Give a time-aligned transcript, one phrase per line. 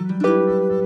[0.00, 0.79] Meus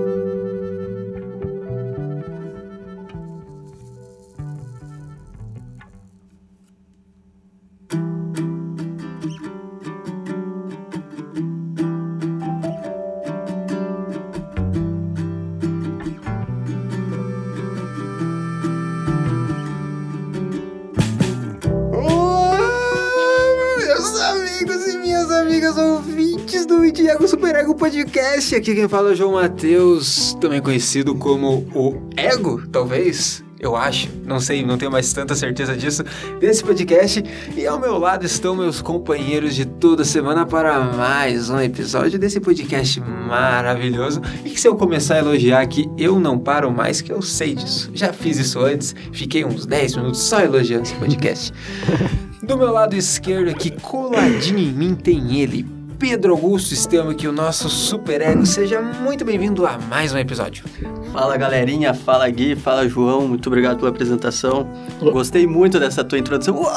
[27.85, 33.75] Podcast, aqui quem fala é o João Matheus, também conhecido como o Ego, talvez, eu
[33.75, 36.03] acho, não sei, não tenho mais tanta certeza disso,
[36.39, 37.23] desse podcast.
[37.55, 42.39] E ao meu lado estão meus companheiros de toda semana para mais um episódio desse
[42.39, 44.19] podcast maravilhoso.
[44.43, 47.53] E que se eu começar a elogiar aqui, eu não paro mais, que eu sei
[47.53, 47.91] disso.
[47.93, 51.53] Já fiz isso antes, fiquei uns 10 minutos só elogiando esse podcast.
[52.41, 55.74] Do meu lado esquerdo aqui, coladinho em mim, tem ele,
[56.07, 58.45] Pedro Augusto Estamos aqui, o nosso super ego.
[58.45, 60.63] Seja muito bem-vindo a mais um episódio.
[61.11, 64.69] Fala galerinha, fala Gui, fala João, muito obrigado pela apresentação.
[65.01, 66.57] Gostei muito dessa tua introdução.
[66.57, 66.69] Uau,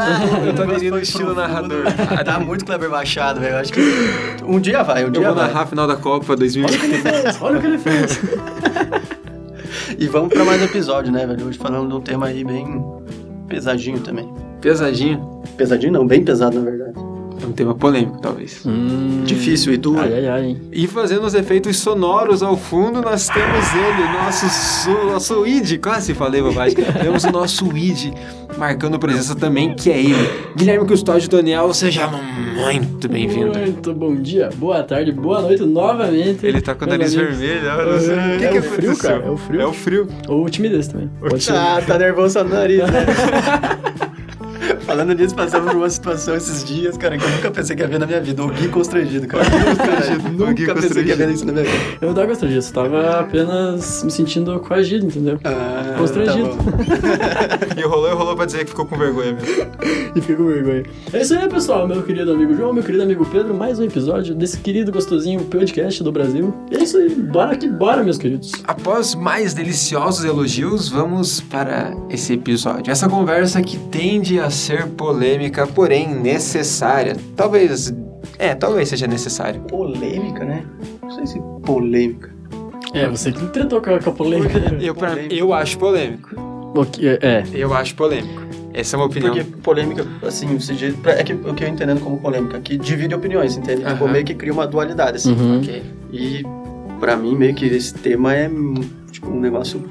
[0.46, 1.84] Eu tô aderindo o estilo narrador.
[2.24, 3.58] tá muito Kleber Machado, velho.
[3.58, 3.82] Acho que
[4.42, 5.48] um dia vai, um Eu dia vou vai.
[5.48, 7.36] narrar a final da Copa 2020.
[7.42, 8.18] Olha o que ele fez.
[9.98, 11.46] E vamos pra mais um episódio, né, velho?
[11.46, 12.82] Hoje falando de um tema aí bem
[13.46, 14.32] pesadinho também.
[14.62, 15.42] Pesadinho.
[15.58, 17.09] Pesadinho não, bem pesado na verdade.
[17.42, 18.60] É um tema polêmico, talvez.
[18.66, 19.98] Hum, Difícil, e tu?
[19.98, 20.56] Ai, ai, ai.
[20.72, 26.12] E fazendo os efeitos sonoros ao fundo, nós temos ele, nosso, su- nosso id, quase
[26.12, 26.76] falei bobagem.
[27.02, 28.12] temos o nosso id
[28.58, 30.30] marcando presença também, que é ele.
[30.54, 33.58] Guilherme Custódio Daniel, seja muito bem-vindo.
[33.58, 36.44] Muito bom dia, boa tarde, boa noite novamente.
[36.44, 37.38] Ele tá com o nariz vermelho,
[38.00, 38.14] sei.
[38.14, 39.60] É, O que é que o frio, cara, é o frio.
[39.62, 40.08] É o frio.
[40.28, 41.08] Ou timidez também.
[41.20, 41.52] Pode ser.
[41.54, 43.06] Ah, tá nervoso no nariz, né?
[44.90, 47.86] Falando nisso, passamos por uma situação esses dias, cara, que eu nunca pensei que ia
[47.86, 48.42] ver na minha vida.
[48.42, 49.44] O Gui constrangido, cara.
[49.44, 51.32] constrangido, o Gui nunca pensei que ia ver constrangido.
[51.32, 51.98] isso na minha vida.
[52.00, 55.38] Eu não tava disso, eu tava apenas me sentindo coagido, entendeu?
[55.44, 56.48] Ah, Constrangido.
[56.48, 57.60] tá.
[57.80, 59.70] E rolou e rolou pra dizer que ficou com vergonha mesmo.
[60.12, 60.82] E fica com vergonha.
[61.12, 61.86] É isso aí, pessoal.
[61.86, 66.02] Meu querido amigo João, meu querido amigo Pedro, mais um episódio desse querido gostosinho podcast
[66.02, 66.52] do Brasil.
[66.68, 68.50] E é isso aí, bora que bora, meus queridos.
[68.64, 72.90] Após mais deliciosos elogios, vamos para esse episódio.
[72.90, 77.16] Essa conversa que tende a ser polêmica, porém necessária.
[77.36, 77.92] Talvez.
[78.38, 79.60] É, talvez seja necessário.
[79.62, 80.64] Polêmica, né?
[81.02, 82.30] Não sei se polêmica.
[82.92, 84.58] É, você que tretou com a, com a polêmica.
[84.80, 85.34] Eu, pra- Polêmica.
[85.34, 86.28] eu acho polêmico.
[86.74, 88.40] O que- é, Eu acho polêmico.
[88.72, 89.34] Essa é uma opinião.
[89.34, 93.14] Porque polêmica, assim, se diz- é que o que eu entendendo como polêmica, que divide
[93.14, 93.84] opiniões, entende?
[93.84, 94.12] Tipo, Aham.
[94.12, 95.32] meio que cria uma dualidade, assim.
[95.32, 95.58] Uhum.
[95.58, 95.82] Ok.
[96.12, 96.44] E
[97.00, 98.48] pra mim, meio que esse tema é
[99.10, 99.82] tipo, um negócio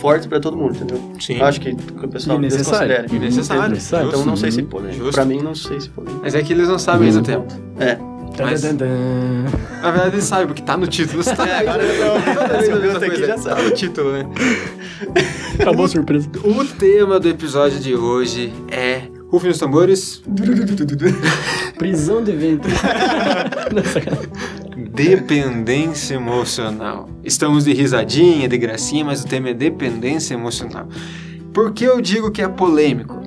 [0.00, 1.00] forte pra todo mundo, entendeu?
[1.20, 1.38] Sim.
[1.38, 2.88] Eu acho que, o pessoal necessário.
[2.88, 3.24] desconsidera.
[3.26, 3.68] Necessário.
[3.70, 4.08] Necessário.
[4.08, 4.98] Então não sei se polêmica.
[4.98, 5.12] Justo.
[5.14, 6.20] Pra mim, não sei se polêmica.
[6.22, 7.46] Mas é que eles não sabem ainda o tempo.
[7.78, 7.96] É.
[8.38, 8.62] Mas-.
[8.62, 11.22] Na verdade, eles sabem, porque tá no título.
[11.22, 13.62] Você tá É, agora eu aqui, já Tá sabe.
[13.62, 14.26] no título, né?
[15.58, 16.28] Acabou a surpresa.
[16.44, 19.02] O tema do episódio de hoje é.
[19.30, 20.22] Rufem os tambores.
[21.78, 22.72] Prisão de ventre.
[23.74, 24.30] Não, sacanagem.
[24.96, 27.10] Dependência emocional.
[27.22, 30.88] Estamos de risadinha, de gracinha, mas o tema é dependência emocional.
[31.52, 33.20] Por que eu digo que é polêmico?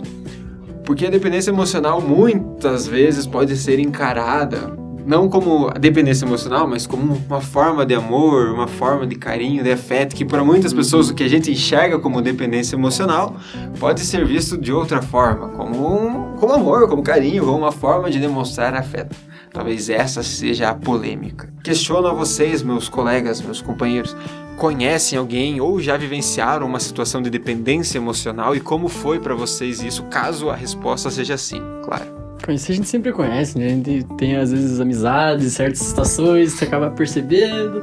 [0.83, 4.75] Porque a dependência emocional muitas vezes pode ser encarada
[5.05, 9.71] não como dependência emocional, mas como uma forma de amor, uma forma de carinho, de
[9.71, 13.35] afeto, que para muitas pessoas o que a gente enxerga como dependência emocional
[13.79, 18.09] pode ser visto de outra forma, como, um, como amor, como carinho, como uma forma
[18.09, 19.15] de demonstrar afeto.
[19.51, 21.51] Talvez essa seja a polêmica.
[21.63, 24.15] Questiono a vocês, meus colegas, meus companheiros,
[24.57, 29.81] conhecem alguém ou já vivenciaram uma situação de dependência emocional e como foi para vocês
[29.81, 32.19] isso, caso a resposta seja sim, claro.
[32.45, 33.65] Conhecer a gente sempre conhece, né?
[33.65, 37.81] A gente tem às vezes amizades, certas situações, você acaba percebendo.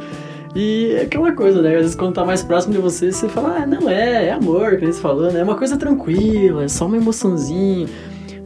[0.54, 1.74] E é aquela coisa, né?
[1.74, 4.76] Às vezes quando tá mais próximo de você, você fala, ah, não é, é amor,
[4.76, 5.40] que você falou, né?
[5.40, 7.86] É uma coisa tranquila, é só uma emoçãozinha.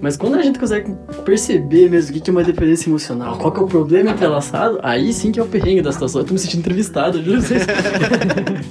[0.01, 0.95] Mas quando a gente consegue
[1.27, 4.79] perceber mesmo o que que é uma dependência emocional, qual que é o problema entrelaçado,
[4.83, 6.23] aí sim que é o perrengue da situação.
[6.23, 7.41] Eu tô me sentindo entrevistado, juro.
[7.43, 7.63] vocês.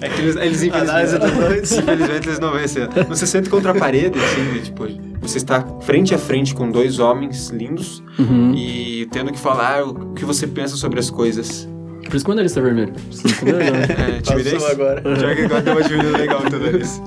[0.02, 2.80] É que eles, eles infelizmente, infelizmente eles não assim.
[3.10, 4.88] Não se sente contra a parede, assim, de, tipo,
[5.22, 8.54] você está frente a frente com dois homens lindos Uhum.
[8.56, 11.68] e tendo que falar o que você pensa sobre as coisas.
[12.10, 12.94] Por isso que o nariz tá vermelho.
[13.12, 13.28] Você?
[13.28, 14.54] É, timidez?
[14.54, 15.16] Passou agora.
[15.16, 17.02] Já que agora deu uma diminuída legal toda vez.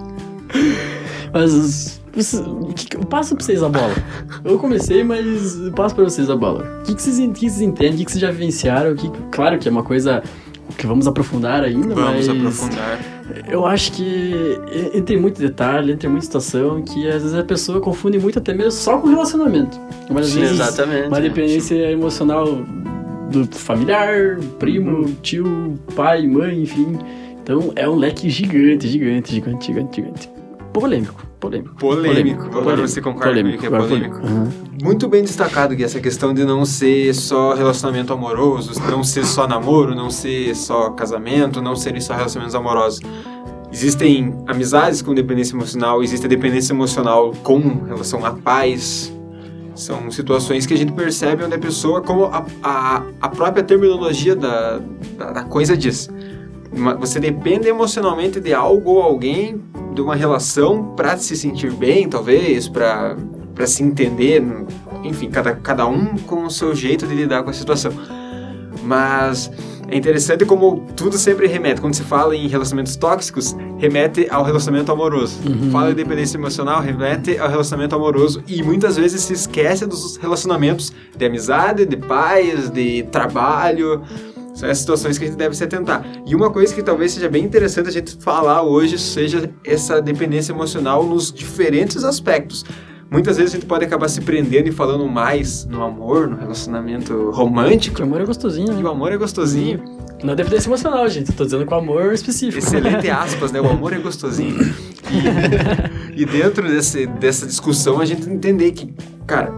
[1.32, 2.01] Mas
[3.08, 3.94] passo pra vocês a bola.
[4.44, 6.80] Eu comecei, mas passo pra vocês a bola.
[6.80, 7.94] O que, que, vocês, que vocês entendem?
[7.94, 8.94] O que, que vocês já vivenciaram?
[8.94, 10.22] Que, claro que é uma coisa
[10.76, 12.98] que vamos aprofundar ainda, Vamos mas aprofundar.
[13.50, 14.02] eu acho que
[14.72, 18.18] e- entra em muito detalhe, entra em muita situação que às vezes a pessoa confunde
[18.18, 19.78] muito até mesmo só com relacionamento.
[20.10, 21.08] Mas às Sim, vezes exatamente.
[21.08, 22.46] uma dependência emocional
[23.30, 26.98] do familiar, primo, tio, pai, mãe, enfim.
[27.42, 30.30] Então é um leque gigante, gigante, gigante, gigante, gigante.
[30.72, 31.74] Polêmico, polêmico.
[31.74, 32.44] Polêmico.
[32.56, 34.16] Agora você concorda comigo que é polêmico?
[34.16, 34.48] Aham.
[34.80, 39.46] Muito bem destacado que essa questão de não ser só relacionamento amoroso, não ser só
[39.48, 43.00] namoro, não ser só casamento, não serem só relacionamentos amorosos.
[43.72, 49.12] Existem amizades com dependência emocional, existe a dependência emocional com relação à paz.
[49.74, 54.36] São situações que a gente percebe onde a pessoa, como a, a, a própria terminologia
[54.36, 54.78] da,
[55.16, 56.10] da, da coisa diz,
[56.98, 59.62] você depende emocionalmente de algo ou alguém,
[59.94, 63.16] de uma relação para se sentir bem, talvez, para
[63.66, 64.42] se entender,
[65.04, 67.92] enfim, cada, cada um com o seu jeito de lidar com a situação.
[68.82, 69.50] Mas
[69.88, 74.90] é interessante como tudo sempre remete, quando se fala em relacionamentos tóxicos, remete ao relacionamento
[74.90, 75.38] amoroso.
[75.70, 80.94] Fala em dependência emocional, remete ao relacionamento amoroso e muitas vezes se esquece dos relacionamentos
[81.14, 84.02] de amizade, de pais, de trabalho.
[84.54, 86.04] São essas situações que a gente deve se atentar.
[86.26, 90.52] E uma coisa que talvez seja bem interessante a gente falar hoje seja essa dependência
[90.52, 92.64] emocional nos diferentes aspectos.
[93.10, 97.30] Muitas vezes a gente pode acabar se prendendo e falando mais no amor, no relacionamento
[97.30, 98.00] romântico.
[98.00, 98.88] O amor é gostosinho, E o né?
[98.90, 99.84] amor é gostosinho.
[100.24, 101.30] Não é dependência emocional, gente.
[101.30, 102.64] Eu tô dizendo com amor específico.
[102.64, 103.60] Excelente aspas, né?
[103.60, 104.56] O amor é gostosinho.
[106.16, 108.94] E, e dentro desse, dessa discussão a gente entender que,
[109.26, 109.52] cara,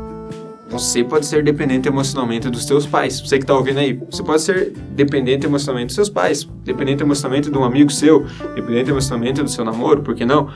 [0.71, 3.21] você pode ser dependente emocionalmente dos seus pais.
[3.21, 7.51] Você que tá ouvindo aí, você pode ser dependente emocionalmente dos seus pais, dependente emocionalmente
[7.51, 8.25] de um amigo seu,
[8.55, 10.49] dependente emocionalmente do seu namoro, por que não?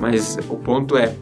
[0.00, 1.14] Mas o ponto é,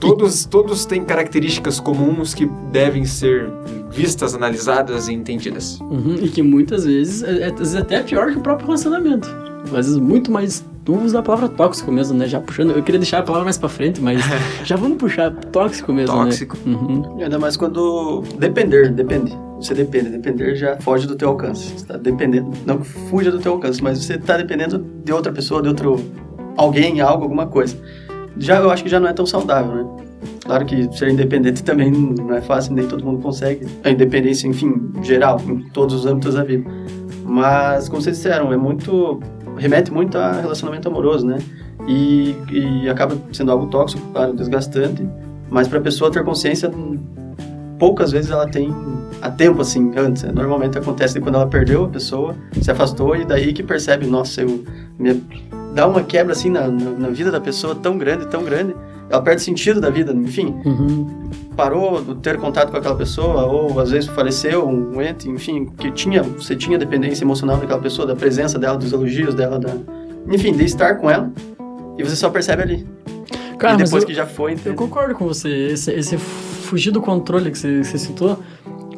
[0.00, 3.48] todos, todos têm características comuns que devem ser
[3.90, 5.80] vistas, analisadas e entendidas.
[5.80, 8.66] Uhum, e que muitas vezes, é, é- às vezes até é pior que o próprio
[8.66, 9.28] relacionamento.
[9.64, 10.64] Às vezes muito mais.
[10.86, 12.26] Vamos usar a palavra tóxico mesmo, né?
[12.28, 12.70] Já puxando.
[12.70, 14.20] Eu queria deixar a palavra mais pra frente, mas
[14.64, 16.56] já vamos puxar tóxico mesmo, Tóxico.
[16.64, 16.74] né?
[16.76, 17.16] Uhum.
[17.18, 19.36] E Ainda mais quando depender, depende.
[19.56, 21.72] Você depende, depender já foge do teu alcance.
[21.76, 25.32] Você tá dependendo, não que fuja do teu alcance, mas você tá dependendo de outra
[25.32, 25.98] pessoa, de outro
[26.56, 27.76] alguém, algo, alguma coisa.
[28.38, 29.86] Já eu acho que já não é tão saudável, né?
[30.44, 33.66] Claro que ser independente também não é fácil, nem todo mundo consegue.
[33.82, 36.64] A independência, enfim, geral, em todos os âmbitos da vida.
[37.24, 39.20] Mas, como vocês disseram, é muito.
[39.56, 41.38] Remete muito a relacionamento amoroso, né?
[41.86, 45.06] E, e acaba sendo algo tóxico, claro, desgastante.
[45.50, 46.70] Mas para a pessoa ter consciência,
[47.78, 48.74] poucas vezes ela tem
[49.20, 50.22] a tempo assim antes.
[50.22, 50.32] né?
[50.32, 54.64] Normalmente acontece quando ela perdeu a pessoa, se afastou e daí que percebe, nossa, eu
[55.74, 58.74] dá uma quebra assim na, na vida da pessoa tão grande, tão grande.
[59.08, 61.30] Ela perde sentido da vida, enfim, Uhum.
[61.56, 65.90] parou de ter contato com aquela pessoa ou às vezes faleceu um ente, enfim, que
[65.92, 69.70] tinha, você tinha dependência emocional daquela pessoa, da presença dela, dos elogios dela, da,
[70.30, 71.30] enfim, de estar com ela.
[71.96, 72.86] E você só percebe ali.
[73.58, 74.76] Cara, e depois eu, que já foi, eu entende?
[74.76, 75.48] concordo com você.
[75.48, 78.38] Esse, esse fugir do controle que você, que você citou,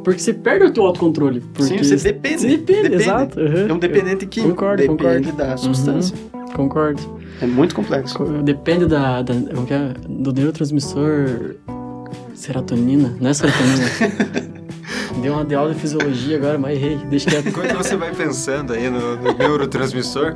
[0.02, 1.40] porque você perde o teu autocontrole.
[1.40, 2.40] Sim, Porque você depende.
[2.40, 3.02] Você depende, depende.
[3.02, 3.38] exato.
[3.38, 3.68] uhum.
[3.68, 4.54] É um dependente químico.
[4.54, 4.98] Concordo, depende
[5.30, 5.32] concordo.
[5.32, 6.16] da substância.
[6.54, 7.18] Concordo.
[7.40, 8.14] É muito complexo.
[8.16, 9.94] Co- Depende da, da é?
[10.08, 11.54] do neurotransmissor
[12.34, 14.58] serotonina, não é serotonina.
[15.22, 17.48] Deu uma de aula de fisiologia agora, mas errei, deixa quieto.
[17.48, 20.34] Enquanto você vai pensando aí no, no neurotransmissor,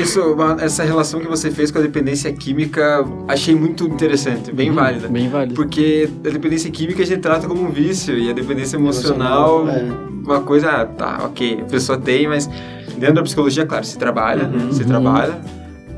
[0.00, 4.70] isso, uma- essa relação que você fez com a dependência química, achei muito interessante, bem
[4.70, 5.08] Uhum, válida.
[5.08, 5.54] Bem válido.
[5.54, 9.98] Porque a dependência química a gente trata como um vício e a dependência emocional, Emocional,
[10.24, 12.48] uma coisa, ah, tá, ok, a pessoa tem, mas
[12.98, 14.88] dentro da psicologia, claro, se trabalha, Uhum, se uhum.
[14.88, 15.40] trabalha,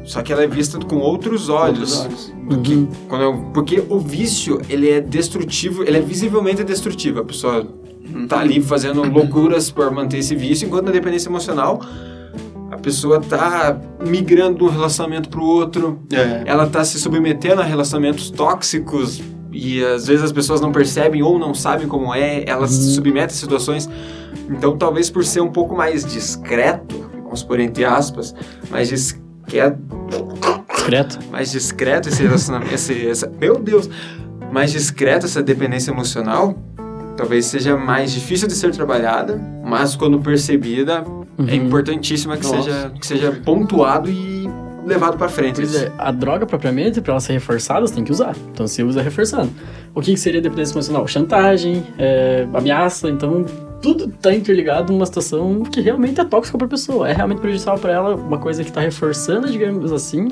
[0.04, 2.00] só que ela é vista com outros olhos.
[2.00, 2.40] Outros olhos.
[2.50, 2.88] do que Uhum.
[3.08, 7.20] quando eu- porque o vício, ele é destrutivo, ele é visivelmente destrutivo.
[7.20, 7.64] A pessoa
[8.28, 11.80] tá ali fazendo loucuras por manter esse vício, enquanto na dependência emocional,
[12.72, 16.42] a pessoa tá migrando de um relacionamento pro outro, É.
[16.44, 21.38] ela tá se submetendo a relacionamentos tóxicos e às vezes as pessoas não percebem ou
[21.38, 23.88] não sabem como é, elas se submetem a situações.
[24.48, 28.34] Então, talvez por ser um pouco mais discreto, vamos por entre aspas,
[28.70, 29.78] mais discreto,
[30.74, 31.18] Discreto.
[31.30, 33.88] mais discreto esse relacionamento, esse, essa, meu Deus,
[34.52, 36.56] mais discreto essa dependência emocional,
[37.16, 41.04] talvez seja mais difícil de ser trabalhada, mas quando percebida,
[41.38, 41.48] é Uhum.
[41.54, 42.62] importantíssima que Nossa.
[42.62, 44.39] seja, que seja pontuado e
[44.90, 45.56] levado para frente.
[45.56, 48.34] Pois é, a droga propriamente, pra ela ser reforçada, você tem que usar.
[48.52, 49.50] Então você usa reforçando.
[49.94, 51.06] O que, que seria dependência emocional?
[51.06, 53.44] Chantagem, é, ameaça, então
[53.80, 57.08] tudo tá interligado numa situação que realmente é tóxica pra pessoa.
[57.08, 60.28] É realmente prejudicial pra ela, uma coisa que tá reforçando, digamos assim,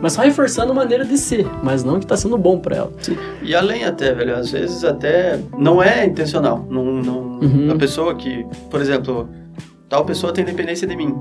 [0.00, 2.92] mas só reforçando a maneira de ser, mas não que tá sendo bom pra ela.
[3.42, 6.64] E além até, velho, às vezes até não é intencional.
[6.70, 7.70] Não, não, Uhum.
[7.72, 9.28] A pessoa que, por exemplo,
[9.88, 11.14] tal pessoa tem dependência de mim.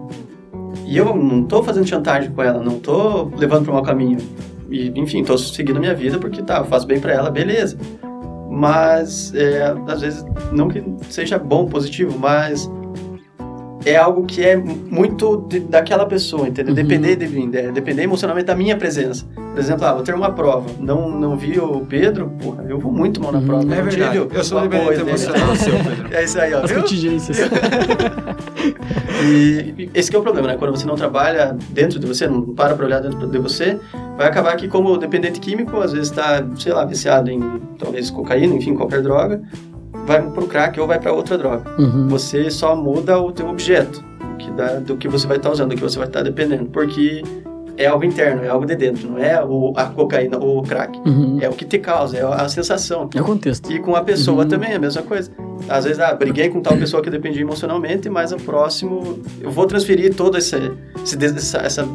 [0.85, 4.17] E eu não tô fazendo chantagem com ela, não tô levando para um mau caminho.
[4.69, 7.77] E, enfim, tô seguindo minha vida porque tá, faço bem para ela, beleza.
[8.49, 12.69] mas é, às vezes não que seja bom, positivo, mas
[13.89, 16.69] é algo que é muito de, daquela pessoa, entendeu?
[16.71, 16.75] Uhum.
[16.75, 19.25] Depender de mim, é, depender emocionalmente da minha presença.
[19.35, 22.91] Por exemplo, ah, vou ter uma prova, não, não vi o Pedro, porra, eu vou
[22.91, 23.45] muito mal na Uhum.
[23.45, 23.63] prova.
[23.63, 24.17] É não verdade.
[24.17, 25.09] Eu sou apoio dependente dele.
[25.09, 26.07] emocional seu, Pedro.
[26.17, 26.63] É isso aí, ó.
[26.63, 26.81] As viu?
[26.81, 27.37] contingências.
[29.23, 30.57] E esse que é o problema, né?
[30.57, 33.79] Quando você não trabalha dentro de você, não para pra olhar dentro de você,
[34.15, 37.41] vai acabar que como dependente químico, às vezes tá, sei lá, viciado em
[37.79, 39.41] talvez cocaína, enfim, qualquer droga,
[40.07, 41.69] vai pro crack ou vai para outra droga.
[41.77, 42.07] Uhum.
[42.07, 44.03] Você só muda o teu objeto,
[44.39, 47.21] que dá, do que você vai estar usando, do que você vai estar dependendo, porque
[47.75, 50.97] é algo interno, é algo de dentro, não é o, a cocaína ou o crack.
[51.05, 51.37] Uhum.
[51.41, 53.09] É o que te causa, é a sensação.
[53.13, 53.71] É o contexto.
[53.71, 54.49] E com a pessoa Uhum.
[54.49, 55.29] também é a mesma coisa.
[55.69, 59.65] Às vezes, ah, briguei com tal pessoa que dependia emocionalmente, mas o próximo, eu vou
[59.67, 60.55] transferir todo esse,
[61.03, 61.87] esse, essa, essa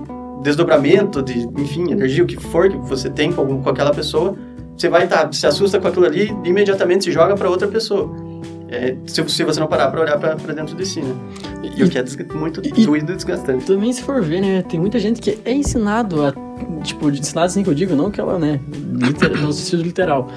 [0.43, 4.35] desdobramento de, enfim, energia, o que for que você tem com, com aquela pessoa,
[4.77, 8.11] você vai estar, se assusta com aquilo ali e imediatamente se joga para outra pessoa.
[8.69, 11.15] É, se, se você não parar para olhar para dentro de si, né?
[11.77, 13.67] E, o que é muito e- doído e desgastante.
[13.67, 16.33] Também se for ver, né, tem muita gente que é ensinado a,
[16.83, 18.59] tipo, ensinado assim que eu digo, não que ela, né,
[18.95, 20.29] liter, no sentido literal,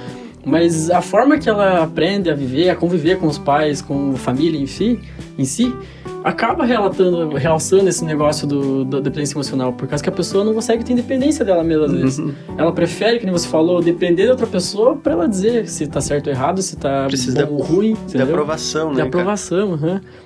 [0.46, 4.18] mas a forma que ela aprende a viver, a conviver com os pais, com a
[4.18, 5.00] família em si,
[5.38, 5.74] em si
[6.24, 10.56] acaba relatando, realçando esse negócio do, da dependência emocional, por causa que a pessoa não
[10.56, 12.18] consegue ter independência dela mesma às vezes.
[12.18, 12.34] Uhum.
[12.58, 16.02] Ela prefere, que nem você falou, depender de outra pessoa pra ela dizer se tá
[16.02, 18.28] certo ou errado, se tá Precisa bom ou ruim, De entendeu?
[18.28, 18.98] aprovação, De né?
[18.98, 19.08] cara?
[19.10, 20.02] aprovação, aham.
[20.02, 20.25] É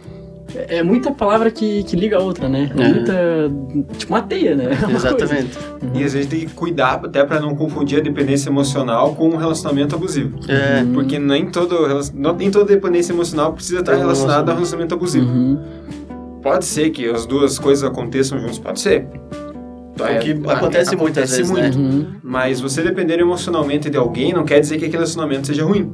[0.68, 2.72] é muita palavra que, que liga a outra, né?
[2.76, 2.94] É É.
[2.94, 3.96] muita.
[3.98, 4.70] Tipo uma teia, né?
[4.82, 5.58] É uma Exatamente.
[5.94, 9.38] E às vezes tem que cuidar até pra não confundir a dependência emocional com um
[9.38, 10.38] relacionamento abusivo.
[10.48, 10.94] É, Uhum.
[10.94, 11.76] Porque nem, todo,
[12.38, 15.26] nem toda dependência emocional precisa estar É relacionada a um relacionamento abusivo.
[15.28, 15.60] Uhum.
[16.42, 19.08] Pode ser que as duas coisas aconteçam juntos, pode ser.
[20.00, 21.72] O que acontece muitas vezes, né?
[21.76, 22.06] Uhum.
[22.24, 25.94] Mas você depender emocionalmente de alguém não quer dizer que aquele relacionamento seja ruim.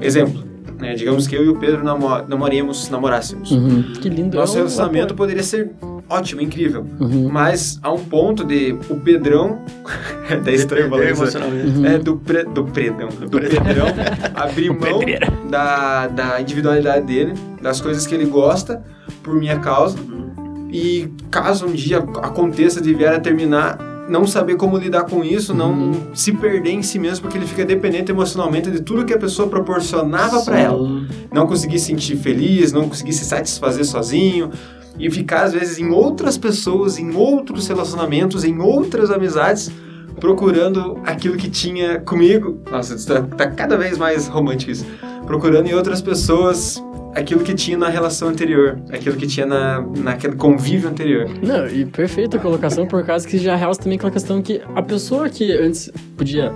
[0.00, 0.42] Exemplo,
[0.80, 0.94] né?
[0.94, 3.50] Digamos que eu e o Pedro namo namoremos, namorássemos.
[3.50, 3.92] Uhum.
[4.00, 4.36] Que lindo.
[4.36, 5.70] Nosso é um relacionamento poderia ser
[6.10, 6.84] ótimo, incrível.
[6.98, 7.28] Uhum.
[7.30, 9.60] Mas a um ponto de o Pedrão.
[10.28, 11.38] é até estranho falar isso.
[11.38, 11.86] Uhum.
[11.86, 13.86] É do, pre, do predão, do Pedrão
[14.34, 15.00] abrir mão
[15.48, 18.82] da, da individualidade dele, das coisas que ele gosta,
[19.22, 19.96] por minha causa.
[20.72, 23.78] E caso um dia aconteça de vier a terminar,
[24.10, 25.92] não saber como lidar com isso, não Uhum.
[26.12, 29.48] se perder em si mesmo, porque ele fica dependente emocionalmente de tudo que a pessoa
[29.48, 30.78] proporcionava pra ela.
[31.32, 34.50] Não conseguir se sentir feliz, não conseguir se satisfazer sozinho.
[34.98, 39.70] E ficar, às vezes, em outras pessoas, em outros relacionamentos, em outras amizades,
[40.18, 42.60] procurando aquilo que tinha comigo.
[42.70, 44.84] Nossa, tá, tá cada vez mais romântico isso.
[45.26, 46.82] Procurando em outras pessoas
[47.14, 51.28] aquilo que tinha na relação anterior, aquilo que tinha na, naquele convívio anterior.
[51.42, 54.82] Não, e perfeita a colocação, por causa que já realça também aquela questão que a
[54.82, 56.52] pessoa que antes podia,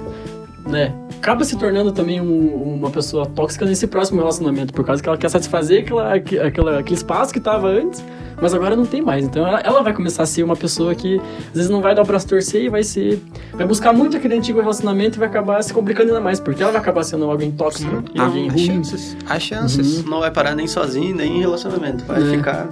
[0.68, 5.08] né, acaba se tornando também um- uma pessoa tóxica nesse próximo relacionamento, por causa que
[5.08, 8.04] ela quer satisfazer aquela, aque- aquela, aquele espaço que tava antes,
[8.44, 9.24] mas agora não tem mais.
[9.24, 12.02] Então ela, ela vai começar a ser uma pessoa que às vezes não vai dar
[12.02, 13.20] o braço torcer e vai ser.
[13.52, 16.70] Vai buscar muito aquele antigo relacionamento e vai acabar se complicando ainda mais, porque ela
[16.72, 18.66] vai acabar sendo alguém tóxico e alguém há ruim.
[18.66, 19.16] chances.
[19.28, 20.04] Há chances.
[20.04, 22.04] Não vai parar nem sozinho, nem em relacionamento.
[22.04, 22.26] Vai É.
[22.36, 22.68] ficar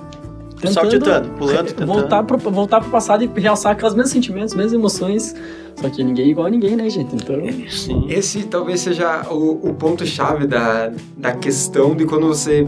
[0.61, 1.87] Tentando saltitando, pulando, tentando.
[1.93, 5.35] voltar pro, voltar pro passado e realçar aqueles mesmos sentimentos, mesmas emoções.
[5.75, 7.17] Só que ninguém é igual a ninguém, né, gente?
[7.17, 7.35] Então.
[7.69, 8.07] Sim.
[8.09, 12.65] Esse talvez seja o, o ponto-chave da, da questão de quando você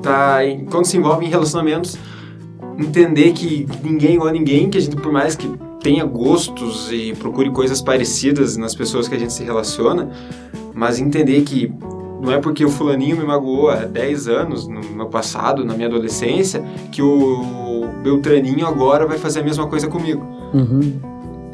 [0.00, 0.44] tá.
[0.46, 1.98] em- quando se envolve em relacionamentos,
[2.78, 5.48] entender que ninguém é igual a ninguém, que a gente, por mais que
[5.82, 10.10] tenha gostos e procure coisas parecidas nas pessoas que a gente se relaciona,
[10.72, 11.72] mas entender que
[12.22, 15.88] não é porque o fulaninho me magoou há 10 anos, no meu passado, na minha
[15.88, 20.26] adolescência, que o Beltraninho agora vai fazer a mesma coisa comigo.
[20.54, 21.00] Uhum.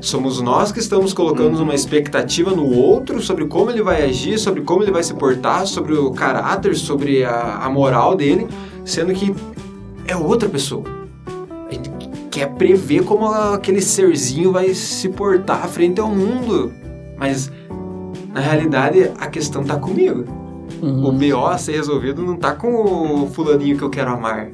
[0.00, 4.62] Somos nós que estamos colocando uma expectativa no outro sobre como ele vai agir, sobre
[4.62, 8.46] como ele vai se portar, sobre o caráter, sobre a, a moral dele,
[8.84, 9.34] sendo que
[10.06, 10.99] é outra pessoa.
[12.30, 16.72] Quer prever como aquele serzinho vai se portar frente ao mundo,
[17.18, 17.50] mas
[18.32, 20.24] na realidade a questão tá comigo.
[20.80, 21.06] Uhum.
[21.06, 24.50] O BO a ser resolvido não tá com o fulaninho que eu quero amar,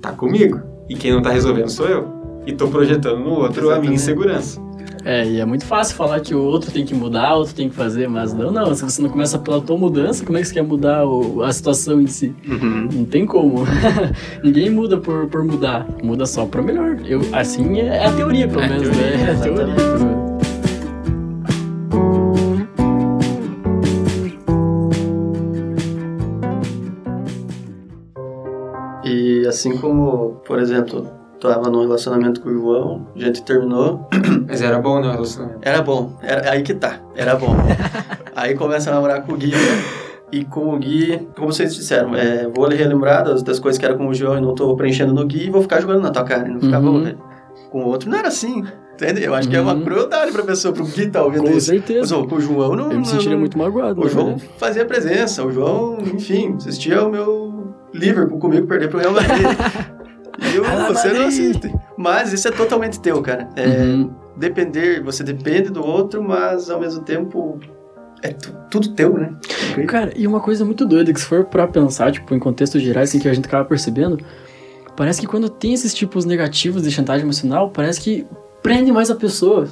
[0.00, 0.60] tá comigo.
[0.88, 2.08] E quem não tá resolvendo sou eu.
[2.46, 3.94] E tô projetando no outro a minha Exatamente.
[3.94, 4.67] insegurança.
[5.04, 7.68] É, e é muito fácil falar que o outro tem que mudar, o outro tem
[7.68, 8.74] que fazer, mas não, não.
[8.74, 11.52] Se você não começa pela tua mudança, como é que você quer mudar o- a
[11.52, 12.34] situação em si?
[12.46, 12.88] Uhum.
[12.92, 13.64] Não tem como.
[14.42, 15.86] Ninguém muda por, por mudar.
[16.02, 16.98] Muda só pra melhor.
[17.06, 19.22] Eu, assim é, é a teoria, pelo É a menos, teoria, né?
[19.22, 19.76] É a teoria, exatamente.
[19.82, 20.28] pelo menos.
[29.04, 31.08] E assim como, por exemplo,
[31.40, 34.08] tava num relacionamento com o João, a gente terminou,
[34.48, 35.58] Mas era bom, né, o relacionamento?
[35.62, 37.54] era bom, era aí que tá, era bom.
[38.36, 39.58] Aí começa a namorar com o Gui, né?
[40.30, 43.96] E com o Gui, como vocês disseram, é, vou relembrar das, das coisas que era
[43.96, 46.22] com o João e não tô preenchendo no Gui e vou ficar jogando na tua
[46.22, 46.46] cara.
[46.46, 47.14] E não ficava Uhum.
[47.70, 48.08] com o outro.
[48.08, 48.62] Não era assim.
[48.94, 49.24] Entendeu?
[49.24, 49.82] Eu acho que é uma Uhum.
[49.82, 51.66] crueldade pra pessoa, pro Gui tá ouvindo Com isso.
[51.66, 52.16] certeza.
[52.16, 52.92] Mas, com o João não.
[52.92, 54.00] Eu me sentiria não- muito magoado.
[54.00, 59.00] O na João fazia presença, o João, enfim, assistia o meu Liverpool comigo perder pro
[59.00, 59.42] Real Madrid.
[60.54, 61.72] eu, você não assiste.
[61.96, 63.48] Mas isso é totalmente teu, cara.
[63.56, 64.10] É, Uhum.
[64.36, 67.58] Depender, você depende do outro, mas ao mesmo tempo
[68.22, 69.32] é tu- tudo teu, né?
[69.88, 73.08] Cara, e uma coisa muito doida que se for pra pensar, tipo, em contextos gerais,
[73.10, 74.16] assim, que a gente acaba percebendo,
[74.96, 78.24] parece que quando tem esses tipos negativos de chantagem emocional, parece que
[78.62, 79.66] prende mais a pessoa.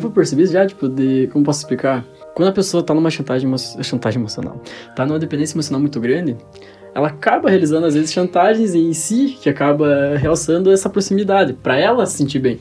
[0.00, 1.26] Pra perceber já, tipo, de...
[1.32, 2.04] Como posso explicar?
[2.34, 3.50] Quando a pessoa tá numa chantagem,
[3.82, 4.60] chantagem emocional,
[4.94, 6.36] tá numa dependência emocional muito grande,
[6.94, 12.04] ela acaba realizando, às vezes, chantagens em si, que acaba realçando essa proximidade, pra ela
[12.06, 12.60] se sentir bem.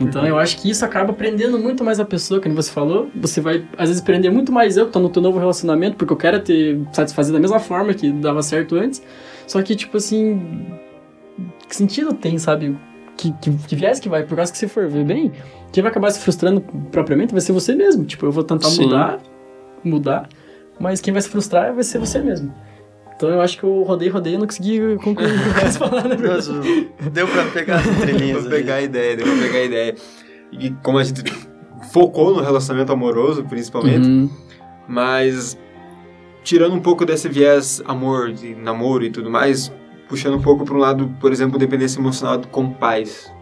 [0.00, 3.08] Então eu acho que isso acaba prendendo muito mais a pessoa, como você falou.
[3.16, 6.12] Você vai, às vezes, prender muito mais eu que tô no teu novo relacionamento, porque
[6.12, 9.02] eu quero te satisfazer da mesma forma que dava certo antes.
[9.46, 10.40] Só que, tipo assim.
[11.68, 12.76] Que sentido tem, sabe?
[13.16, 14.24] Que, que, que viés que vai?
[14.24, 15.32] Por causa que se for ver bem,
[15.72, 16.60] quem vai acabar se frustrando
[16.90, 18.04] propriamente vai ser você mesmo.
[18.04, 18.84] Tipo, eu vou tentar Sim.
[18.84, 19.20] mudar,
[19.84, 20.28] mudar,
[20.80, 22.52] mas quem vai se frustrar vai ser você mesmo.
[23.22, 25.72] Então eu acho que eu rodei, rodei e não consegui concluir o que eu quero
[25.74, 26.48] falar, na verdade.
[26.98, 28.42] Mas, deu pra pegar as entrelinhas.
[28.42, 29.94] Vou pegar a ideia, deu pra pegar a ideia.
[30.50, 31.22] E como a gente
[31.92, 34.28] focou no relacionamento amoroso, principalmente, Uhum.
[34.88, 35.56] mas
[36.42, 39.72] tirando um pouco desse viés amor, de namoro e tudo mais,
[40.08, 43.32] puxando um pouco para um lado, por exemplo, dependência emocional com pais,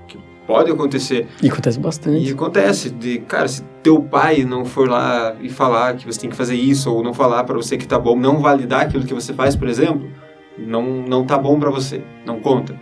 [0.50, 1.28] pode acontecer.
[1.40, 2.28] E acontece bastante.
[2.28, 6.28] E acontece de, cara, se teu pai não for lá e falar que você tem
[6.28, 9.14] que fazer isso ou não falar para você que tá bom, não validar aquilo que
[9.14, 10.10] você faz, por exemplo,
[10.58, 12.74] não não tá bom para você, não conta.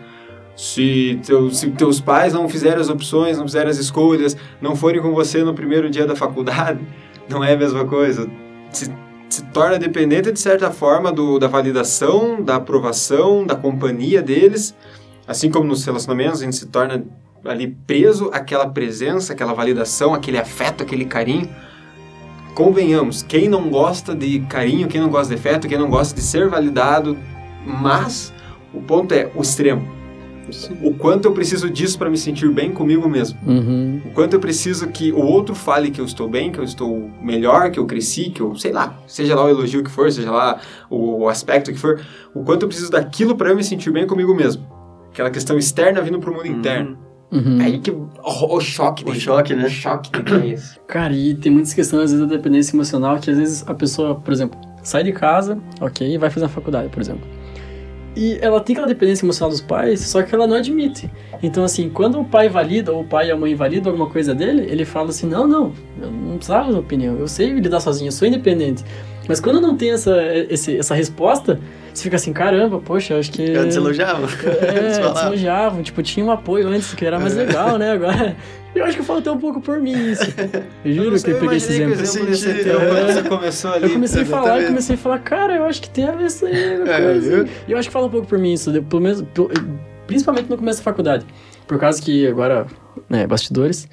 [0.57, 5.03] Se, teu, se teus pais não fizerem as opções, não fizerem as escolhas, não forem
[5.03, 6.81] com você no primeiro dia da faculdade,
[7.29, 8.27] não é a mesma coisa.
[8.71, 8.91] Se,
[9.29, 14.75] se torna dependente, de certa forma, do, da validação, da aprovação, da companhia deles.
[15.27, 17.05] Assim como nos relacionamentos, a gente se torna
[17.45, 21.49] ali preso àquela presença, aquela validação, aquele afeto, aquele carinho.
[22.55, 26.21] Convenhamos, quem não gosta de carinho, quem não gosta de afeto, quem não gosta de
[26.21, 27.17] ser validado,
[27.65, 28.33] mas
[28.75, 29.97] o ponto é o extremo.
[30.83, 33.39] O quanto eu preciso disso para me sentir bem comigo mesmo.
[33.47, 34.01] Uhum.
[34.07, 37.11] O quanto eu preciso que o outro fale que eu estou bem, que eu estou
[37.21, 40.31] melhor, que eu cresci, que eu, sei lá, seja lá o elogio que for, seja
[40.31, 42.01] lá o, o aspecto que for,
[42.35, 44.67] o quanto eu preciso daquilo para eu me sentir bem comigo mesmo.
[45.11, 47.08] Aquela questão externa vindo pro mundo interno.
[47.31, 47.59] Uhum.
[47.61, 49.67] Aí que o, o choque O choque, né?
[49.67, 50.81] O choque que é isso.
[50.89, 54.15] Cara, e tem muitas questões, às vezes, da dependência emocional, que às vezes a pessoa,
[54.15, 57.27] por exemplo, sai de casa, ok, e vai fazer a faculdade, por exemplo.
[58.17, 61.09] E ela tem aquela dependência emocional dos pais, só que ela não admite.
[61.43, 64.35] Então, assim, quando o pai valida, ou o pai e a mãe validam alguma coisa
[64.35, 68.09] dele, ele fala assim: não, não, eu não precisava da opinião, eu sei lidar sozinho,
[68.09, 68.83] eu sou independente.
[69.29, 70.17] Mas quando não tem essa,
[70.49, 71.61] esse- essa resposta,
[71.93, 73.43] você fica assim: caramba, poxa, eu acho que.
[73.55, 74.25] Antes elogiava.
[74.25, 75.27] Antes É, se falava.
[75.29, 77.45] elogiavam, tipo, tinha um apoio antes que era mais É.
[77.45, 77.93] legal, né?
[77.93, 78.35] Agora,
[78.75, 80.23] eu acho que faltou um pouco por mim isso.
[80.85, 81.93] Eu juro que eu peguei esse exemplo.
[82.01, 83.13] exemplo desse Senti- é.
[83.13, 83.85] você começou ali.
[83.85, 84.67] Eu comecei a falar, eu exatamente.
[84.69, 86.55] comecei a falar, cara, eu acho que tem a ver isso aí,
[86.89, 87.37] É, coisa.
[87.45, 87.49] viu?
[87.69, 89.23] E eu acho que fala um pouco por mim isso, pelo menos,
[90.07, 91.27] principalmente no começo da faculdade.
[91.69, 92.67] Por causa que agora,
[93.09, 93.87] né, bastidores,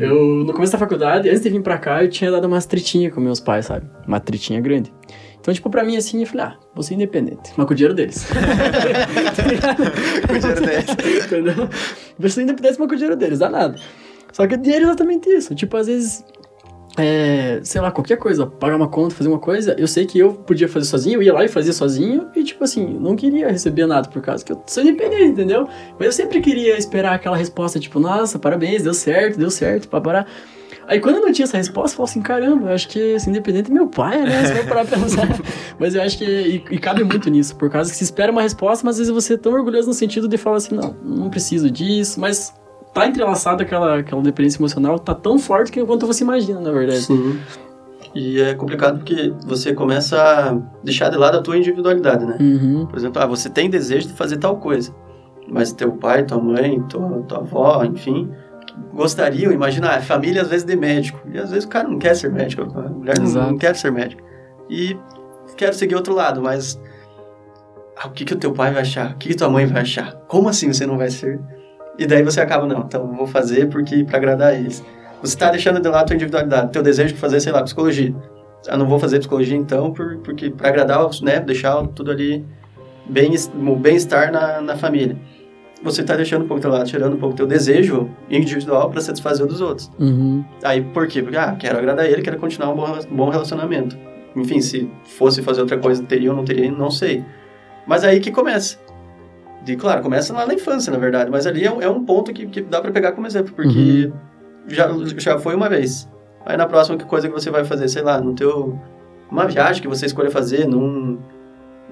[0.00, 3.14] eu no começo da faculdade, antes de vir pra cá, eu tinha dado umas tritinhas
[3.14, 3.86] com meus pais, sabe?
[4.06, 4.92] Uma tritinha grande.
[5.40, 7.94] Então, tipo, pra mim, assim, eu falei, ah, vou ser independente, mas com o dinheiro
[7.94, 8.26] deles.
[10.28, 11.24] Com o dinheiro deles.
[11.24, 11.68] Entendeu?
[12.18, 13.76] Vou ser independente, mas com o dinheiro deles, dá nada.
[14.32, 15.54] Só que o dinheiro é exatamente isso.
[15.54, 16.22] Tipo, às vezes,
[16.98, 20.34] é, sei lá, qualquer coisa, pagar uma conta, fazer uma coisa, eu sei que eu
[20.34, 23.86] podia fazer sozinho, eu ia lá e fazia sozinho, e tipo assim, não queria receber
[23.86, 25.68] nada por causa que eu sou independente, entendeu?
[25.98, 30.00] Mas eu sempre queria esperar aquela resposta, tipo, nossa, parabéns, deu certo, deu certo, pra
[30.00, 30.26] parar.
[30.86, 33.30] Aí quando eu não tinha essa resposta, eu falava assim, caramba, eu acho que esse
[33.30, 34.44] independente é meu pai, né?
[34.44, 35.28] Você vai parar pra pensar.
[35.78, 36.24] mas eu acho que.
[36.24, 39.12] E, e cabe muito nisso, por causa que se espera uma resposta, mas às vezes
[39.12, 42.52] você é tão orgulhoso no sentido de falar assim, não, não preciso disso, mas
[42.92, 47.02] tá entrelaçado aquela, aquela dependência emocional, tá tão forte que quanto você imagina, na verdade.
[47.02, 47.38] Sim.
[48.14, 52.36] E é complicado porque você começa a deixar de lado a tua individualidade, né?
[52.40, 52.86] Uhum.
[52.86, 54.92] Por exemplo, ah, você tem desejo de fazer tal coisa,
[55.48, 58.28] mas teu pai, tua mãe, tua, tua avó, enfim,
[58.92, 62.14] gostariam, imagina, a família às vezes de médico, e às vezes o cara não quer
[62.16, 63.50] ser médico, a mulher não, Exato.
[63.52, 64.22] não quer ser médico,
[64.68, 64.96] e
[65.56, 66.80] quer seguir outro lado, mas
[67.96, 69.12] ah, o que que o teu pai vai achar?
[69.12, 70.14] O que que tua mãe vai achar?
[70.26, 71.40] Como assim você não vai ser?
[72.00, 74.82] E daí você acaba, não, então vou fazer porque para agradar eles.
[75.20, 78.14] Você está deixando de lado a tua individualidade, teu desejo de fazer, sei lá, psicologia.
[78.66, 82.42] Eu não vou fazer psicologia então, por, porque para agradar, né, deixar tudo ali
[83.06, 85.14] bem, o bem-estar na, na família.
[85.82, 89.02] Você está deixando um pouco do teu lado, tirando um pouco teu desejo individual para
[89.02, 89.90] satisfazer o dos outros.
[89.98, 90.42] Uhum.
[90.64, 91.22] Aí por quê?
[91.22, 93.94] Porque, ah, quero agradar ele, quero continuar um bom, bom relacionamento.
[94.34, 97.22] enfim, se fosse fazer outra coisa, teria ou não teria, não sei.
[97.86, 98.78] Mas aí que começa.
[99.64, 102.32] De, claro, começa lá na infância, na verdade, mas ali é, um- é um ponto
[102.32, 104.10] que, que dá pra pegar como exemplo, porque
[104.68, 106.08] já, já foi uma vez.
[106.46, 108.78] Aí na próxima que coisa que você vai fazer, sei lá, no teu
[109.30, 111.18] uma viagem que você escolha fazer, num,